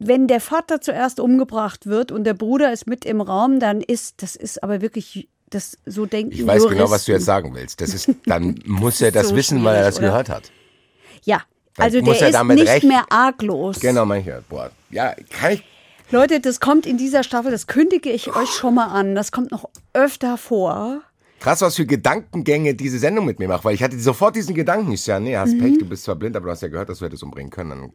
[0.00, 4.20] wenn der Vater zuerst umgebracht wird und der Bruder ist mit im Raum, dann ist,
[4.20, 6.78] das ist aber wirklich, das so denken Ich weiß Juristen.
[6.78, 7.80] genau, was du jetzt sagen willst.
[7.80, 10.08] Das ist, dann muss er das so wissen, weil er das oder?
[10.08, 10.50] gehört hat.
[11.22, 11.42] Ja,
[11.76, 13.78] Dann also der er ist nicht recht- mehr arglos.
[13.78, 14.42] Genau, manche.
[14.48, 15.62] Boah, ja, kann ich.
[16.10, 19.14] Leute, das kommt in dieser Staffel, das kündige ich euch schon mal an.
[19.14, 21.02] Das kommt noch öfter vor.
[21.40, 24.92] Krass, was für Gedankengänge diese Sendung mit mir macht, weil ich hatte sofort diesen Gedanken.
[24.92, 25.58] Ich ja, nee, hast Mhm.
[25.60, 27.92] Pech, du bist zwar blind, aber du hast ja gehört, dass wir das umbringen können.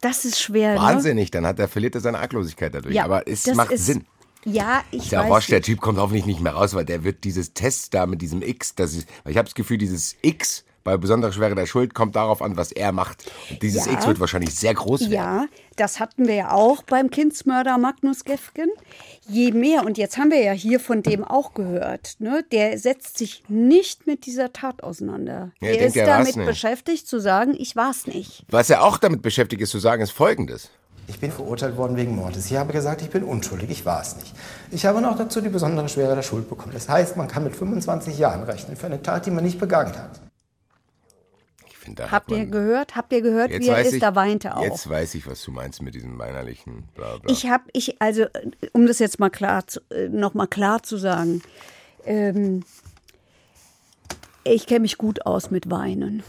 [0.00, 0.74] Das ist schwer.
[0.74, 0.80] Ne?
[0.80, 2.94] Wahnsinnig, dann hat er verliert er seine Arglosigkeit dadurch.
[2.94, 4.04] Ja, Aber es das macht ist- Sinn.
[4.44, 5.30] Ja, ich Der weiß.
[5.30, 5.62] Roche, der.
[5.62, 8.74] Typ kommt hoffentlich nicht mehr raus, weil der wird dieses Test da mit diesem X,
[8.74, 12.14] das ist, weil ich habe das Gefühl, dieses X bei besonderer Schwere der Schuld kommt
[12.14, 13.24] darauf an, was er macht.
[13.50, 13.92] Und dieses Ja.
[13.92, 15.12] X wird wahrscheinlich sehr groß werden.
[15.12, 18.68] Ja, das hatten wir ja auch beim Kindsmörder Magnus Gefgen.
[19.26, 23.18] Je mehr, und jetzt haben wir ja hier von dem auch gehört, ne, der setzt
[23.18, 25.50] sich nicht mit dieser Tat auseinander.
[25.60, 26.46] Ja, er ist er damit nicht.
[26.46, 28.44] beschäftigt zu sagen, ich war's nicht.
[28.50, 30.70] Was er auch damit beschäftigt ist zu sagen, ist folgendes.
[31.06, 32.46] Ich bin verurteilt worden wegen Mordes.
[32.50, 33.68] Ich habe gesagt, ich bin unschuldig.
[33.70, 34.32] Ich war es nicht.
[34.70, 36.72] Ich habe noch dazu die besondere Schwere der Schuld bekommen.
[36.72, 39.94] Das heißt, man kann mit 25 Jahren rechnen für eine Tat, die man nicht begangen
[39.94, 40.20] hat.
[41.84, 42.96] Finde, Habt ihr gehört?
[42.96, 43.92] Habt ihr gehört, wie er ist?
[43.92, 44.62] ich, da weinte er auch.
[44.64, 47.30] Jetzt weiß ich, was du meinst mit diesem weinerlichen bla bla.
[47.30, 48.24] Ich habe, ich, also,
[48.72, 51.42] um das jetzt mal klar, zu- äh, noch mal klar zu sagen,
[52.06, 52.62] ähm,
[54.44, 56.22] ich kenne mich gut aus mit Weinen.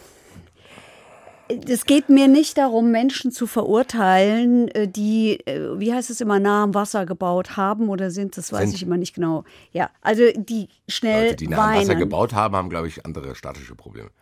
[1.48, 6.40] Es geht mir nicht darum, Menschen zu verurteilen, äh, die, äh, wie heißt es immer,
[6.40, 8.76] nah am Wasser gebaut haben oder sind, das weiß Sind.
[8.76, 9.44] ich immer nicht genau.
[9.72, 11.82] Ja, also die schnell Leute, die dem weinen.
[11.82, 14.10] Wasser gebaut haben, haben, glaube ich, andere statische Probleme.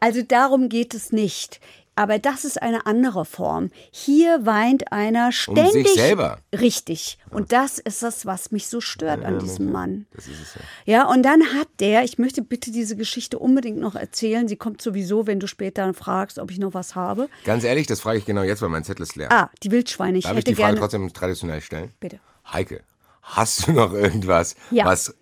[0.00, 1.60] Also darum geht es nicht.
[1.96, 3.70] Aber das ist eine andere Form.
[3.90, 5.88] Hier weint einer ständig.
[5.88, 6.38] selber.
[6.52, 7.18] Richtig.
[7.30, 10.06] Und das ist das, was mich so stört an diesem Mann.
[10.14, 10.60] Das ist es ja.
[10.98, 14.46] Ja, und dann hat der, ich möchte bitte diese Geschichte unbedingt noch erzählen.
[14.46, 17.28] Sie kommt sowieso, wenn du später fragst, ob ich noch was habe.
[17.44, 19.32] Ganz ehrlich, das frage ich genau jetzt, weil mein Zettel ist leer.
[19.32, 20.18] Ah, die Wildschweine.
[20.18, 20.80] Ich Darf ich hätte die Frage gerne.
[20.80, 21.92] trotzdem traditionell stellen?
[21.98, 22.20] Bitte.
[22.52, 22.82] Heike,
[23.22, 24.84] hast du noch irgendwas, Ja.
[24.84, 25.14] was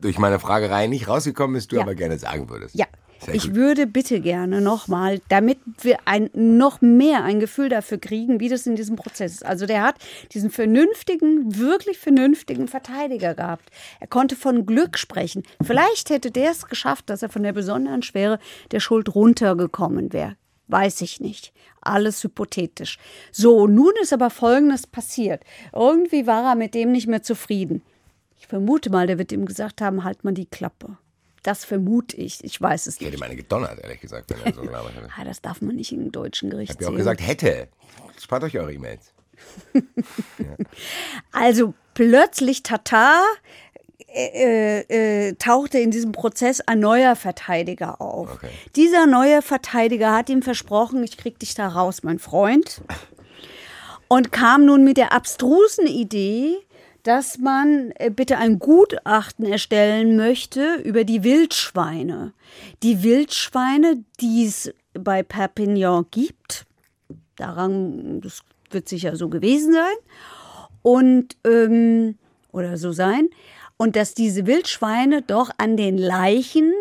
[0.00, 1.82] durch meine Fragerei nicht rausgekommen ist, du Ja.
[1.82, 2.74] aber gerne sagen würdest?
[2.76, 2.86] Ja,
[3.24, 3.54] Sehr ich gut.
[3.54, 8.66] würde bitte gerne nochmal, damit wir ein, noch mehr ein Gefühl dafür kriegen, wie das
[8.66, 9.46] in diesem Prozess ist.
[9.46, 9.96] Also der hat
[10.32, 13.70] diesen vernünftigen, wirklich vernünftigen Verteidiger gehabt.
[14.00, 15.44] Er konnte von Glück sprechen.
[15.62, 18.38] Vielleicht hätte der es geschafft, dass er von der besonderen Schwere
[18.72, 20.36] der Schuld runtergekommen wäre.
[20.68, 21.52] Weiß ich nicht.
[21.80, 22.98] Alles hypothetisch.
[23.30, 25.42] So, nun ist aber Folgendes passiert.
[25.72, 27.82] Irgendwie war er mit dem nicht mehr zufrieden.
[28.38, 30.96] Ich vermute mal, der wird ihm gesagt haben, halt mal die Klappe.
[31.42, 32.42] Das vermute ich.
[32.44, 33.20] Ich weiß es Ich hätte nicht.
[33.20, 35.08] meine gedonnert, ehrlich gesagt, wenn er so gelabert hätte.
[35.18, 37.68] Ah, das darf man nicht im deutschen Ich Gericht habe ja auch gesagt, hätte.
[38.20, 39.12] Spart euch eure E-Mails.
[41.32, 43.22] Also plötzlich Tata
[44.14, 44.80] äh,
[45.28, 48.34] äh, tauchte in diesem Prozess ein neuer Verteidiger auf.
[48.34, 48.50] Okay.
[48.76, 52.82] Dieser neue Verteidiger hat ihm versprochen, ich krieg dich da raus, mein Freund.
[54.08, 56.58] Und kam nun mit der abstrusen Idee,
[57.02, 62.32] dass man äh, bitte ein Gutachten erstellen möchte über die Wildschweine.
[62.82, 66.66] Die Wildschweine, die es bei Perpignan gibt,
[67.36, 68.40] daran, das
[68.70, 69.96] wird sicher so gewesen sein,
[70.82, 72.16] und ähm,
[72.52, 73.28] oder so sein.
[73.76, 76.72] Und dass diese Wildschweine doch an den Leichen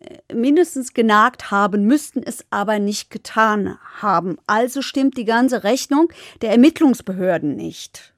[0.00, 4.38] äh, mindestens genagt haben müssten, es aber nicht getan haben.
[4.46, 8.11] Also stimmt die ganze Rechnung der Ermittlungsbehörden nicht.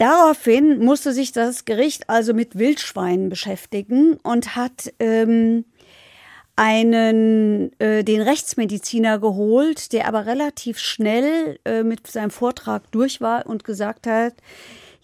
[0.00, 5.66] Daraufhin musste sich das Gericht also mit Wildschweinen beschäftigen und hat ähm,
[6.56, 13.44] einen, äh, den Rechtsmediziner geholt, der aber relativ schnell äh, mit seinem Vortrag durch war
[13.44, 14.32] und gesagt hat,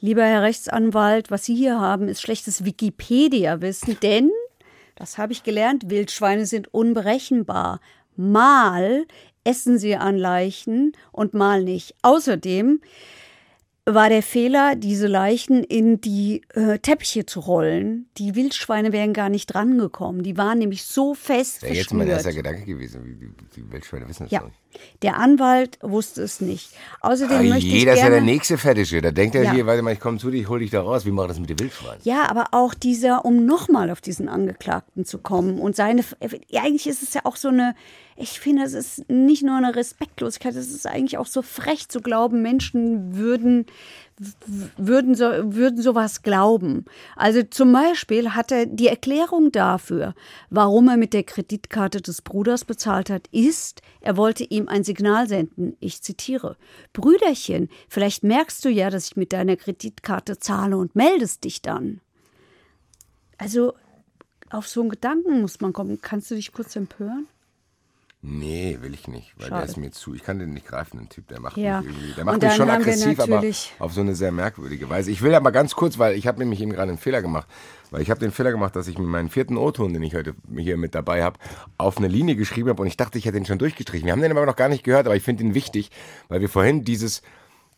[0.00, 4.30] lieber Herr Rechtsanwalt, was Sie hier haben, ist schlechtes Wikipedia-Wissen, denn,
[4.94, 7.80] das habe ich gelernt, Wildschweine sind unberechenbar.
[8.16, 9.04] Mal
[9.44, 11.94] essen sie an Leichen und mal nicht.
[12.00, 12.80] Außerdem
[13.88, 18.08] war der Fehler, diese Leichen in die äh, Teppiche zu rollen.
[18.18, 20.24] Die Wildschweine wären gar nicht drangekommen.
[20.24, 22.32] Die waren nämlich so fest Das wäre jetzt mein erster.
[22.32, 23.36] Gedanke gewesen.
[23.54, 24.56] Die Wildschweine wissen das Ja, nicht.
[25.02, 26.70] Der Anwalt wusste es nicht.
[27.00, 28.32] Außerdem Ah, möchte ich jeder ist ja der gerne...
[28.32, 29.00] nächste Fetische.
[29.00, 29.52] Da denkt er Ja.
[29.52, 31.04] hier, warte mal, ich komme zu dir, ich hol dich da raus.
[31.06, 32.00] Wie macht das mit den Wildschweinen?
[32.04, 36.04] Ja, aber auch dieser, um nochmal auf diesen Angeklagten zu kommen und seine,
[36.48, 37.74] ja, eigentlich ist es ja auch so eine,
[38.16, 42.00] ich finde, es ist nicht nur eine Respektlosigkeit, es ist eigentlich auch so frech zu
[42.00, 43.66] glauben, Menschen würden,
[44.76, 46.86] würden, so, würden sowas glauben.
[47.16, 50.14] Also zum Beispiel hat er die Erklärung dafür,
[50.48, 55.28] warum er mit der Kreditkarte des Bruders bezahlt hat, ist, er wollte ihm ein Signal
[55.28, 55.76] senden.
[55.80, 56.56] Ich zitiere.
[56.92, 62.00] Brüderchen, vielleicht merkst du ja, dass ich mit deiner Kreditkarte zahle und meldest dich dann.
[63.38, 63.74] Also
[64.50, 66.00] auf so einen Gedanken muss man kommen.
[66.00, 67.26] Kannst du dich kurz empören?
[68.22, 69.70] Nee, will ich nicht, weil der Schade.
[69.70, 70.14] ist mir zu.
[70.14, 71.28] Ich kann den nicht greifen, den Typ.
[71.28, 71.80] Der macht Ja.
[71.80, 72.12] mich irgendwie.
[72.14, 73.42] Der macht mich schon aggressiv, aber
[73.78, 75.10] auf so eine sehr merkwürdige Weise.
[75.12, 77.46] Ich will aber ganz kurz, weil ich habe nämlich eben gerade einen Fehler gemacht.
[77.92, 80.34] Weil ich habe den Fehler gemacht, dass ich mir meinen vierten O-Ton, den ich heute
[80.56, 81.38] hier mit dabei habe,
[81.78, 84.06] auf eine Linie geschrieben habe und ich dachte, ich hätte den schon durchgestrichen.
[84.06, 85.90] Wir haben den aber noch gar nicht gehört, aber ich finde ihn wichtig,
[86.28, 87.22] weil wir vorhin dieses.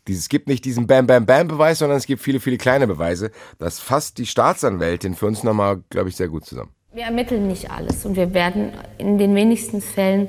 [0.07, 2.87] Dieses es gibt nicht diesen Bam Bam Bam Beweis, sondern es gibt viele, viele kleine
[2.87, 3.29] Beweise.
[3.59, 6.71] Das fasst die Staatsanwältin für uns nochmal, glaube ich, sehr gut zusammen.
[6.93, 10.27] Wir ermitteln nicht alles und wir werden in den wenigsten Fällen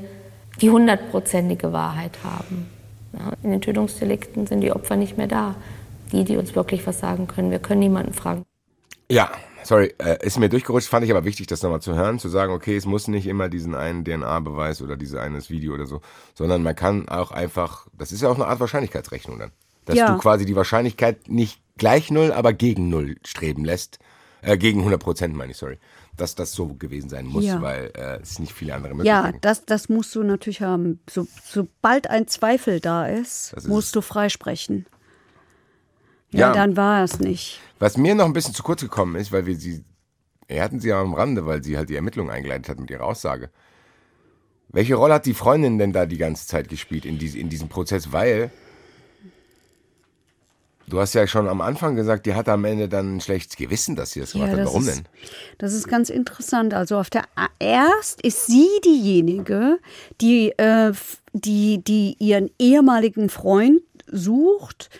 [0.60, 2.68] die hundertprozentige Wahrheit haben.
[3.12, 5.54] Ja, in den Tötungsdelikten sind die Opfer nicht mehr da.
[6.12, 7.52] Die, die uns wirklich was sagen können.
[7.52, 8.44] Wir können niemanden fragen.
[9.08, 9.30] Ja,
[9.62, 12.52] sorry, äh, ist mir durchgerutscht, fand ich aber wichtig, das nochmal zu hören, zu sagen,
[12.52, 16.00] okay, es muss nicht immer diesen einen DNA-Beweis oder dieses eines Video oder so,
[16.34, 19.52] sondern man kann auch einfach, das ist ja auch eine Art Wahrscheinlichkeitsrechnung dann,
[19.84, 20.12] dass Ja.
[20.12, 24.00] du quasi die Wahrscheinlichkeit nicht gleich null, aber gegen null streben lässt,
[24.42, 25.78] äh, gegen 100 Prozent meine ich, sorry,
[26.16, 27.62] dass das so gewesen sein muss, Ja.
[27.62, 31.00] weil äh, es nicht viele andere Ja, Möglichkeiten das, das musst du natürlich haben.
[31.08, 33.92] So, sobald ein Zweifel da ist, ist musst es.
[33.92, 34.86] du freisprechen.
[36.32, 36.52] Ja, Ja.
[36.52, 37.60] dann war es nicht.
[37.78, 39.84] Was mir noch ein bisschen zu kurz gekommen ist, weil wir sie,
[40.46, 43.04] wir hatten sie ja am Rande, weil sie halt die Ermittlungen eingeleitet hat mit ihrer
[43.04, 43.50] Aussage.
[44.68, 47.68] Welche Rolle hat die Freundin denn da die ganze Zeit gespielt in, diese, in diesem
[47.68, 48.12] Prozess?
[48.12, 48.50] Weil
[50.90, 53.96] du hast ja schon am Anfang gesagt, die hatte am Ende dann ein schlechtes Gewissen,
[53.96, 54.64] dass sie das gemacht hat.
[54.64, 55.04] Warum ist, denn?
[55.58, 56.74] Das ist ganz interessant.
[56.74, 57.24] Also auf der
[57.58, 59.78] erst ist sie diejenige,
[60.20, 60.92] die, äh,
[61.32, 64.90] die, die ihren ehemaligen Freund sucht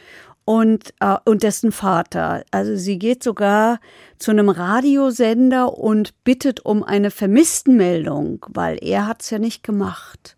[0.44, 2.44] und, äh, und dessen Vater.
[2.50, 3.80] Also sie geht sogar
[4.18, 10.36] zu einem Radiosender und bittet um eine Vermisstenmeldung, weil er hat es ja nicht gemacht.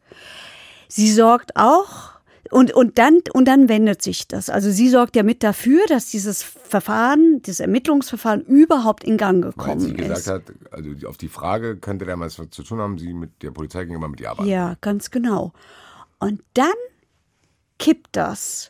[0.88, 2.11] Sie sorgt auch
[2.52, 4.50] und, und, dann, und dann wendet sich das.
[4.50, 9.52] Also sie sorgt ja mit dafür, dass dieses Verfahren, dieses Ermittlungsverfahren überhaupt in Gang Weil
[9.52, 10.28] gekommen sie gesagt ist.
[10.28, 13.52] hat, also auf die Frage, könnte der mal was zu tun haben, sie mit der
[13.52, 14.50] Polizei gegenüber mit ihr arbeiten.
[14.50, 15.54] Ja, ganz genau.
[16.18, 16.66] Und dann
[17.78, 18.68] kippt das.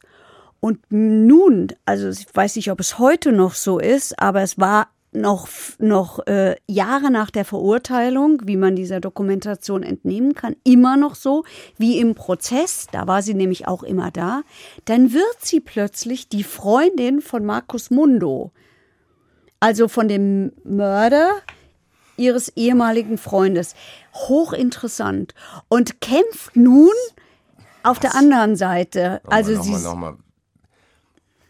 [0.60, 4.91] Und nun, also ich weiß nicht, ob es heute noch so ist, aber es war
[5.12, 5.48] noch,
[5.78, 11.44] noch äh, Jahre nach der Verurteilung, wie man dieser Dokumentation entnehmen kann, immer noch so,
[11.76, 14.42] wie im Prozess, da war sie nämlich auch immer da,
[14.86, 18.52] dann wird sie plötzlich die Freundin von Markus Mundo,
[19.60, 21.30] also von dem Mörder
[22.16, 23.74] ihres ehemaligen Freundes.
[24.14, 25.34] Hochinteressant.
[25.68, 26.92] Und kämpft nun
[27.82, 29.20] auf der anderen Seite.
[29.26, 30.16] Also nochmal, sie, nochmal.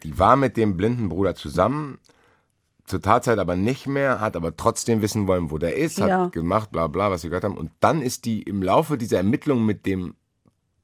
[0.02, 1.98] Die war mit dem blinden Bruder zusammen,
[2.92, 6.26] zur Tatzeit aber nicht mehr, hat aber trotzdem wissen wollen, wo der ist, hat Ja.
[6.28, 7.56] gemacht, bla bla, was wir gehört haben.
[7.56, 10.14] Und dann ist die im Laufe dieser Ermittlungen mit dem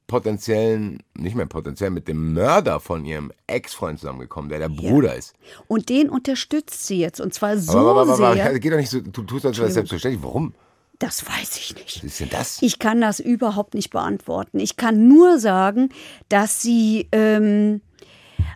[0.07, 5.35] potenziellen, nicht mehr potenziell, mit dem Mörder von ihrem Ex-Freund zusammengekommen, der der Bruder ist.
[5.67, 7.21] und den unterstützt sie jetzt.
[7.21, 8.59] Und zwar so aber, aber, aber, sehr.
[8.59, 10.23] geht doch nicht so, du tust das selbstverständlich.
[10.23, 10.53] Warum?
[10.97, 11.97] Das weiß ich nicht.
[11.97, 12.61] Was ist denn das?
[12.61, 14.59] Ich kann das überhaupt nicht beantworten.
[14.59, 15.89] Ich kann nur sagen,
[16.27, 17.81] dass sie, ähm,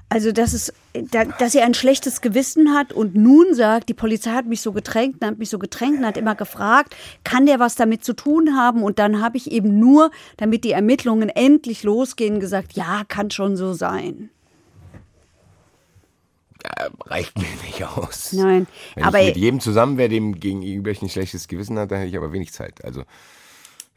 [0.09, 4.31] also dass es, da, dass sie ein schlechtes Gewissen hat und nun sagt, die Polizei
[4.31, 7.59] hat mich so getränkt, und hat mich so getränkt und hat immer gefragt, kann der
[7.59, 8.83] was damit zu tun haben?
[8.83, 13.55] Und dann habe ich eben nur, damit die Ermittlungen endlich losgehen, gesagt, ja, kann schon
[13.57, 14.29] so sein.
[17.05, 18.31] Reicht mir nicht aus.
[18.31, 21.91] Nein, Wenn aber ich mit jedem zusammen wäre, dem gegenüber ich ein schlechtes Gewissen hat,
[21.91, 22.85] dann hätte ich aber wenig Zeit.
[22.85, 23.03] Also,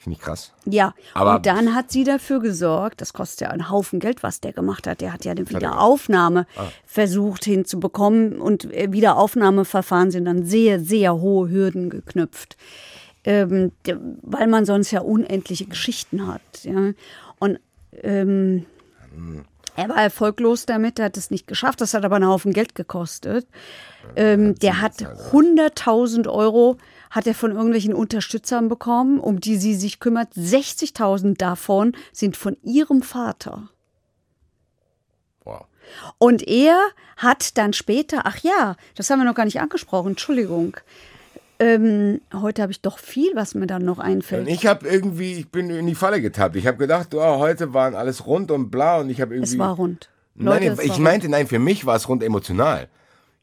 [0.07, 0.53] finde ich krass.
[0.67, 4.41] Ja, Aber- und dann hat sie dafür gesorgt, das kostet ja einen Haufen Geld, was
[4.41, 5.01] der gemacht hat.
[5.01, 5.53] Der hat ja gemacht?
[5.53, 6.67] Wiederaufnahme Ah.
[6.85, 12.57] versucht hinzubekommen und äh, Wiederaufnahmeverfahren sind dann sehr, sehr hohe Hürden geknüpft,
[13.25, 13.73] ähm,
[14.23, 16.41] weil man sonst ja unendliche Geschichten hat.
[16.63, 16.93] Ja.
[17.41, 17.59] Und
[18.03, 18.65] ähm,
[19.75, 22.77] er war erfolglos damit, er hat es nicht geschafft, das hat aber einen Haufen Geld
[22.77, 23.47] gekostet.
[24.15, 24.93] Ähm, der hat
[25.33, 26.77] 100.000 Euro
[27.17, 30.35] hat er von irgendwelchen Unterstützern bekommen, um die sie sich kümmert.
[30.35, 33.71] 60.000 davon sind von ihrem Vater.
[35.43, 35.65] Wow.
[36.19, 36.79] Und er
[37.17, 40.77] hat dann später, ach ja, das haben wir noch gar nicht angesprochen, Entschuldigung.
[41.59, 44.47] Ähm, heute habe ich doch viel, was mir dann noch Und einfällt.
[44.47, 46.55] ich habe irgendwie, ich bin in die Falle getappt.
[46.57, 49.55] Ich habe gedacht, oh, heute waren alles rund und bla und ich habe irgendwie.
[49.55, 50.11] Es war rund.
[50.35, 52.89] Nein, Leute, es ich war meinte, nein, für mich war es rund emotional.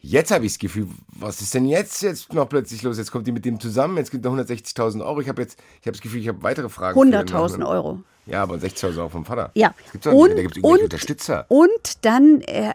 [0.05, 2.97] Jetzt habe ich das Gefühl, was ist denn jetzt jetzt noch plötzlich los?
[2.97, 5.21] Jetzt kommt die mit dem zusammen, jetzt gibt er 160.000 Euro.
[5.21, 6.99] Ich habe jetzt, ich habe das Gefühl, ich habe weitere Fragen.
[6.99, 7.63] für den 100.000 Nachhinein.
[7.63, 7.99] Euro.
[8.25, 9.51] Ja, aber 60.000 Euro vom Vater.
[9.55, 9.73] Ja.
[9.77, 10.15] Das gibt's nicht.
[10.15, 11.45] Und- da gibt es Unterstützer.
[11.47, 12.73] Und dann, äh,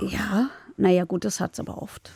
[0.00, 2.12] ja, naja, gut, das hat's aber oft.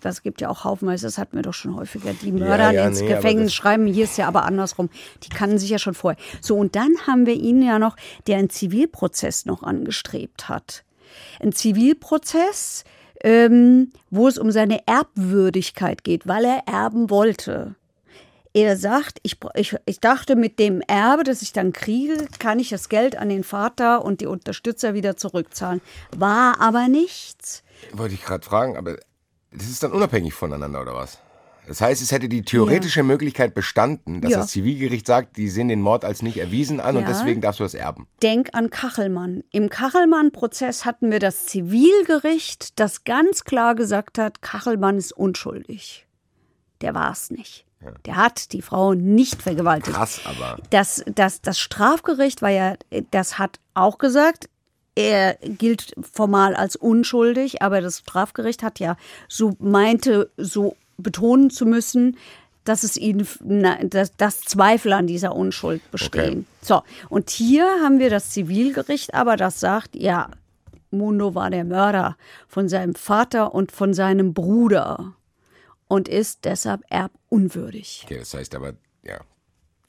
[0.00, 2.12] Das gibt ja auch haufenweise, das hatten wir doch schon häufiger.
[2.12, 4.90] Die Mörder ja, ins nee, Gefängnis schreiben, hier ist ja aber andersrum.
[5.22, 6.20] Die kannten sich ja schon vorher.
[6.42, 10.84] So, und dann haben wir ihn ja noch, der einen Zivilprozess noch angestrebt hat.
[11.40, 12.84] Ein Zivilprozess,
[13.22, 17.74] ähm, wo es um seine Erbwürdigkeit geht, weil er erben wollte.
[18.52, 22.70] Er sagt, ich, ich, ich dachte, mit dem Erbe, das ich dann kriege, kann ich
[22.70, 25.82] das Geld an den Vater und die Unterstützer wieder zurückzahlen.
[26.16, 27.62] War aber nichts.
[27.92, 28.96] Wollte ich gerade fragen, aber
[29.52, 31.18] das ist dann unabhängig voneinander oder was?
[31.66, 34.38] Das heißt, es hätte die theoretische Möglichkeit bestanden, dass Ja.
[34.38, 37.08] das Zivilgericht sagt, die sehen den Mord als nicht erwiesen an und Ja.
[37.08, 38.06] deswegen darfst du das erben.
[38.22, 39.42] Denk an Kachelmann.
[39.50, 46.06] Im Kachelmann-Prozess hatten wir das Zivilgericht, das ganz klar gesagt hat, Kachelmann ist unschuldig.
[46.80, 47.64] Der war es nicht.
[48.04, 49.96] Der hat die Frau nicht vergewaltigt.
[49.96, 50.58] Krass, aber.
[50.70, 52.74] Das, das, das Strafgericht war ja,
[53.10, 54.48] das hat auch gesagt,
[54.94, 58.96] er gilt formal als unschuldig, aber das Strafgericht hat ja
[59.28, 62.16] so meinte, so betonen zu müssen,
[62.64, 63.26] dass es ihnen,
[63.90, 66.46] dass, dass Zweifel an dieser Unschuld bestehen.
[66.60, 70.30] So, und hier haben wir das Zivilgericht aber, das sagt, ja,
[70.90, 72.16] Mundo war der Mörder
[72.48, 75.14] von seinem Vater und von seinem Bruder
[75.88, 78.02] und ist deshalb erbunwürdig.
[78.04, 78.74] Okay, das heißt aber,
[79.04, 79.20] ja,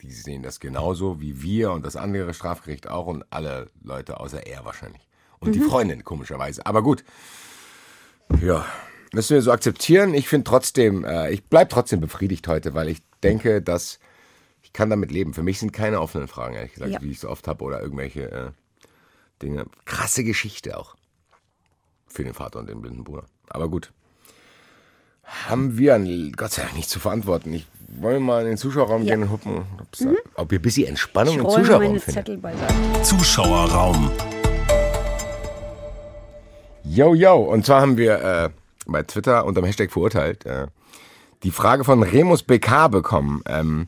[0.01, 4.45] die sehen das genauso wie wir und das andere Strafgericht auch und alle Leute außer
[4.45, 5.07] er wahrscheinlich.
[5.39, 6.65] Und die Freundin, komischerweise.
[6.65, 7.03] Aber gut.
[8.41, 8.65] Ja,
[9.13, 10.13] müssen wir so akzeptieren.
[10.13, 13.99] Ich finde trotzdem, äh, ich bleibe trotzdem befriedigt heute, weil ich denke, dass
[14.61, 15.33] ich kann damit leben.
[15.33, 17.01] Für mich sind keine offenen Fragen, ehrlich gesagt, Ja.
[17.01, 18.49] wie ich es oft habe oder irgendwelche äh,
[19.41, 19.65] Dinge.
[19.85, 20.95] Krasse Geschichte auch.
[22.07, 23.25] Für den Vater und den blinden Bruder.
[23.49, 23.91] Aber gut.
[25.23, 27.53] Haben wir an- Gott sei Dank nicht zu verantworten.
[27.53, 27.65] Ich
[27.99, 29.15] wollte mal in den Zuschauerraum Ja.
[29.15, 32.17] gehen und ob's da, ob wir ein bisschen Entspannung Ich im Zuschauerraum meine finden.
[32.19, 32.73] Zettel beiseite.
[33.03, 34.11] Zuschauerraum.
[36.83, 37.35] Yo, yo.
[37.37, 38.49] Und zwar haben wir äh,
[38.91, 40.67] bei Twitter unter dem Hashtag verurteilt äh,
[41.43, 43.87] die Frage von Remus BK bekommen, ähm,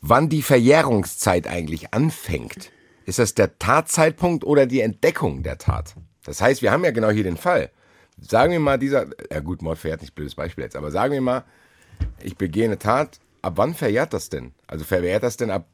[0.00, 2.70] wann die Verjährungszeit eigentlich anfängt.
[3.04, 5.94] Ist das der Tatzeitpunkt oder die Entdeckung der Tat?
[6.24, 7.70] Das heißt, wir haben ja genau hier den Fall.
[8.18, 11.20] Sagen wir mal, dieser, ja gut, Mord verjährt nicht, blödes Beispiel jetzt, aber sagen wir
[11.20, 11.44] mal,
[12.22, 14.54] ich begehe eine Tat, ab wann verjährt das denn?
[14.66, 15.68] Also verjährt das denn ab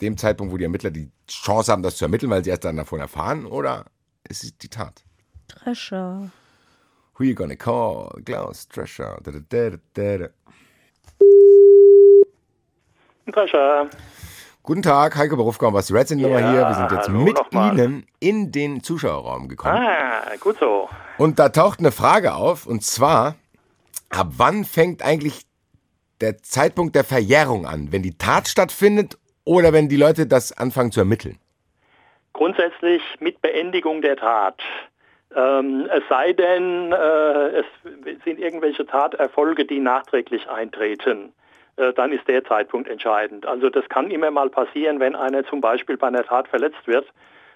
[0.00, 2.76] dem Zeitpunkt, wo die Ermittler die Chance haben, das zu ermitteln, weil sie erst dann
[2.76, 3.84] davon erfahren, oder
[4.28, 5.04] ist es die Tat?
[5.48, 6.30] Drescher.
[7.18, 8.12] Who you gonna call?
[8.24, 9.18] Klaus Drescher.
[13.26, 13.90] Drescher.
[14.62, 16.60] Guten Tag, Heike Berufka und Basti Red sind nochmal Ja, hier.
[16.60, 17.36] Wir sind jetzt mit.
[17.52, 19.76] Ihnen in den Zuschauerraum gekommen.
[19.76, 20.88] Ah, gut so.
[21.16, 23.34] Und da taucht eine Frage auf, und zwar,
[24.10, 25.42] ab wann fängt eigentlich
[26.20, 27.90] der Zeitpunkt der Verjährung an?
[27.90, 31.38] Wenn die Tat stattfindet oder wenn die Leute das anfangen zu ermitteln?
[32.32, 34.62] Grundsätzlich mit Beendigung der Tat.
[35.34, 37.66] Ähm, es sei denn, äh, es
[38.24, 41.32] sind irgendwelche Taterfolge, die nachträglich eintreten.
[41.76, 43.46] Äh, dann ist der Zeitpunkt entscheidend.
[43.46, 47.06] Also das kann immer mal passieren, wenn einer zum Beispiel bei einer Tat verletzt wird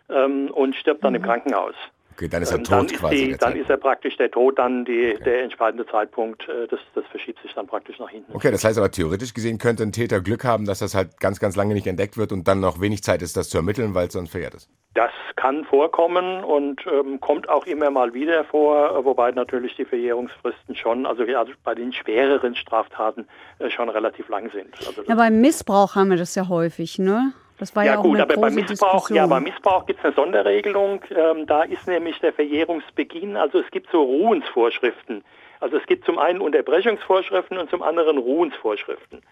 [0.09, 1.75] ähm, und stirbt dann im Krankenhaus.
[2.15, 3.17] Okay, dann ist er Ähm, tot dann ist, quasi.
[3.17, 6.81] die, der dann ist er praktisch der Tod, dann die, der entscheidende Zeitpunkt, äh, das,
[6.95, 8.33] das verschiebt sich dann praktisch nach hinten.
[8.35, 11.41] Okay, das heißt aber theoretisch gesehen könnte ein Täter Glück haben, dass das halt ganz,
[11.41, 14.07] ganz lange nicht entdeckt wird und dann noch wenig Zeit ist, das zu ermitteln, weil
[14.09, 14.69] es sonst verjährt ist.
[14.95, 20.77] Das kann vorkommen und ähm, kommt auch immer mal wieder vor, wobei natürlich die Verjährungsfristen
[20.77, 23.27] schon, also, ja, also bei den schwereren Straftaten
[23.59, 24.69] äh, schon relativ lang sind.
[24.87, 27.33] Also Ja, beim Missbrauch haben wir das ja häufig, ne?
[27.63, 29.17] Das war ja, ja auch gut, eine aber große beim Missbrauch, Diskussion.
[29.17, 31.05] ja, beim Missbrauch gibt es eine Sonderregelung.
[31.15, 35.23] Ähm, da ist nämlich der Verjährungsbeginn, also es gibt so Ruhensvorschriften.
[35.61, 39.23] Also es gibt zum einen Unterbrechungsvorschriften und zum anderen Ruhensvorschriften.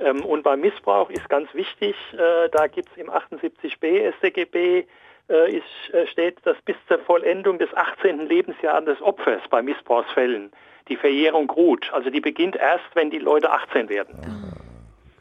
[0.00, 4.84] Ähm, und beim Missbrauch ist ganz wichtig, äh, da gibt es im 78b StGB
[5.28, 8.26] äh, ist, äh, steht, dass bis zur Vollendung des 18.
[8.26, 10.50] Lebensjahres des Opfers bei Missbrauchsfällen
[10.88, 11.88] die Verjährung ruht.
[11.92, 14.65] Also die beginnt erst, wenn die Leute 18 werden.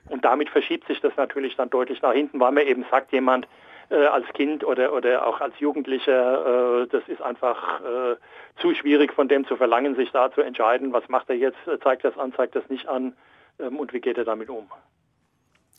[0.10, 3.48] Und damit verschiebt sich das natürlich dann deutlich nach hinten, weil man eben sagt, jemand
[3.90, 8.16] äh, als Kind oder, oder auch als Jugendlicher, äh, das ist einfach äh,
[8.62, 12.04] zu schwierig von dem zu verlangen, sich da zu entscheiden, was macht er jetzt, zeigt
[12.04, 13.16] das an, zeigt das nicht an
[13.60, 14.70] ähm, und wie geht er damit um.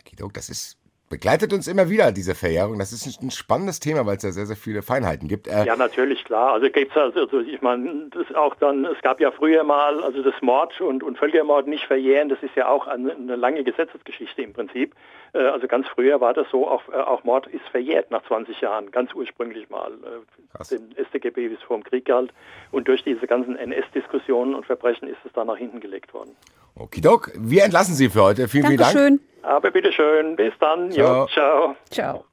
[0.05, 0.79] Kidok, das ist,
[1.09, 2.79] begleitet uns immer wieder, diese Verjährung.
[2.79, 5.47] Das ist ein, spannendes Thema, weil es da sehr, sehr viele Feinheiten gibt.
[5.47, 6.53] Äh, Ja, natürlich, klar.
[6.53, 10.23] Also gibt's also, also ich meine, das auch dann, es gab ja früher mal, also
[10.23, 14.43] das Mord und, und Völkermord nicht verjähren, das ist ja auch eine, eine lange Gesetzesgeschichte
[14.43, 14.95] im Prinzip.
[15.33, 18.61] Äh, Also ganz früher war das so, auch, äh, auch Mord ist verjährt nach 20
[18.61, 19.93] Jahren, ganz ursprünglich mal.
[19.93, 20.65] äh.
[20.71, 22.33] Dem StGB, wie es vor dem Krieg galt.
[22.73, 26.35] Und durch diese ganzen NS-Diskussionen und Verbrechen ist es dann nach hinten gelegt worden.
[26.79, 28.49] Okidok, wir entlassen Sie für heute.
[28.49, 28.95] Vielen, vielen Dank.
[28.95, 29.21] Dankeschön.
[29.43, 30.91] Aber bitteschön, bis dann.
[30.93, 31.23] Ciao.
[31.25, 31.77] Jo, ciao.
[31.91, 32.25] Ciao.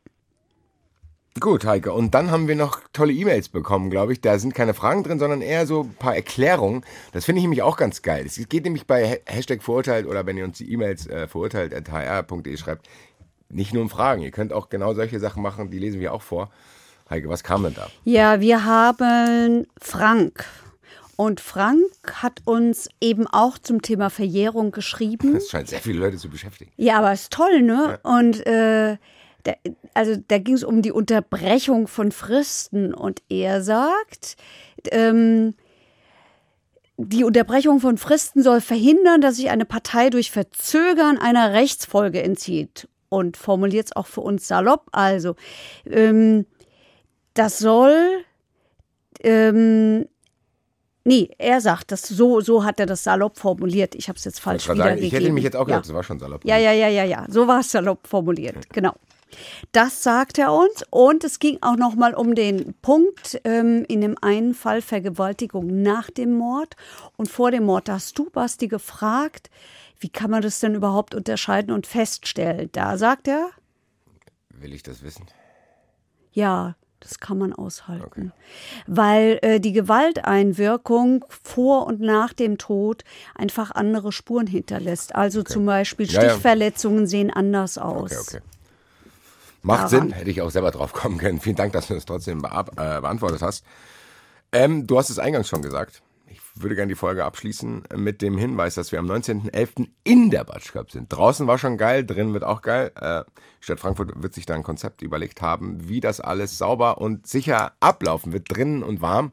[1.40, 1.92] Gut, Heike.
[1.94, 4.22] Und dann haben wir noch tolle E-Mails bekommen, glaube ich.
[4.22, 6.84] Da sind keine Fragen drin, sondern eher so ein paar Erklärungen.
[7.12, 8.24] Das finde ich nämlich auch ganz geil.
[8.28, 12.58] Es geht nämlich bei Ha- Hashtag verurteilt oder wenn ihr uns die E-Mails äh, verurteilt.hr.de
[12.58, 12.88] schreibt,
[13.50, 14.22] nicht nur um Fragen.
[14.22, 16.52] Ihr könnt auch genau solche Sachen machen, die lesen wir auch vor.
[17.10, 17.88] Heike, was kam denn da?
[18.04, 20.46] Ja, wir haben Frank.
[21.16, 25.34] Und Frank hat uns eben auch zum Thema Verjährung geschrieben.
[25.34, 26.72] Das scheint sehr viele Leute zu beschäftigen.
[26.76, 28.00] Ja, aber ist toll, ne?
[28.04, 28.98] Und äh,
[29.44, 29.54] da,
[29.94, 34.38] also da ging es um die Unterbrechung von Fristen und er sagt,
[34.92, 35.54] ähm,
[36.98, 42.88] die Unterbrechung von Fristen soll verhindern, dass sich eine Partei durch Verzögern einer Rechtsfolge entzieht.
[43.10, 44.88] Und formuliert es auch für uns salopp.
[44.92, 45.36] Also,
[45.86, 46.48] ähm,
[47.36, 48.24] das soll
[49.22, 50.08] ähm,
[51.06, 53.94] Nee, er sagt das so, so hat er das salopp formuliert.
[53.96, 55.76] Ich habe es jetzt falsch Ich, sagen, ich hätte mich jetzt auch ja.
[55.76, 56.46] gedacht, das war schon salopp.
[56.46, 57.26] Ja, ja, ja, ja, ja.
[57.28, 58.70] So war es salopp formuliert.
[58.70, 58.94] Genau.
[59.72, 60.86] Das sagt er uns.
[60.92, 65.82] Und es ging auch noch mal um den Punkt ähm, in dem einen Fall Vergewaltigung
[65.82, 66.76] nach dem Mord
[67.18, 67.88] und vor dem Mord.
[67.90, 69.50] Da hast du, Basti, gefragt,
[70.00, 72.70] wie kann man das denn überhaupt unterscheiden und feststellen?
[72.72, 73.50] Da sagt er,
[74.52, 75.26] Will ich das wissen?
[76.32, 78.32] ja, das kann man aushalten.
[78.88, 83.04] Weil äh, die Gewalteinwirkung vor und nach dem Tod
[83.36, 85.14] einfach andere Spuren hinterlässt.
[85.14, 86.30] Also zum Beispiel Ja, ja.
[86.30, 88.12] Stichverletzungen sehen anders aus.
[88.12, 88.40] Okay, okay.
[89.62, 90.10] Macht Daran.
[90.10, 91.40] Sinn, hätte ich auch selber drauf kommen können.
[91.40, 93.66] Vielen Dank, dass du das trotzdem beab- äh, beantwortet hast.
[94.52, 96.02] Ähm, du hast es eingangs schon gesagt.
[96.56, 99.88] Ich würde gerne die Folge abschließen mit dem Hinweis, dass wir am 19.11.
[100.04, 101.12] in der Batsch Cup sind.
[101.12, 102.92] Draußen war schon geil, drin wird auch geil.
[102.96, 103.24] Äh,
[103.60, 107.74] Stadt Frankfurt wird sich da ein Konzept überlegt haben, wie das alles sauber und sicher
[107.80, 109.32] ablaufen wird, drinnen und warm.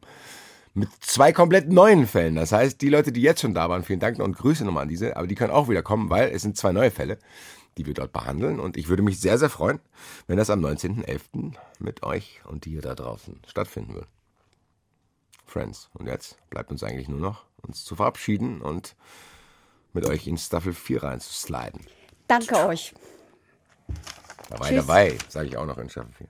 [0.73, 2.37] Mit zwei komplett neuen Fällen.
[2.37, 4.89] Das heißt, die Leute, die jetzt schon da waren, vielen Dank und Grüße nochmal an
[4.89, 7.19] diese, aber die können auch wieder kommen, weil es sind zwei neue Fälle,
[7.77, 8.61] die wir dort behandeln.
[8.61, 9.81] Und ich würde mich sehr, sehr freuen,
[10.27, 11.55] wenn das am 19.11.
[11.81, 14.07] mit euch und dir da draußen stattfinden wird.
[15.51, 15.91] Friends.
[15.95, 18.97] Und jetzt bleibt uns eigentlich nur noch, uns zu verabschieden und
[19.93, 21.81] mit euch in Staffel 4 reinzusliden.
[22.29, 22.95] Danke euch.
[24.49, 24.87] Dabei, Tschüss.
[24.87, 26.29] dabei, sage ich auch noch in Staffel 4.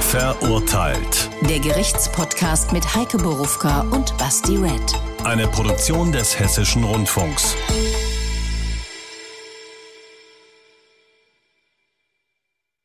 [0.00, 1.30] Verurteilt.
[1.42, 4.94] Der Gerichtspodcast mit Heike Borufka und Basti Red.
[5.24, 7.56] Eine Produktion des Hessischen Rundfunks.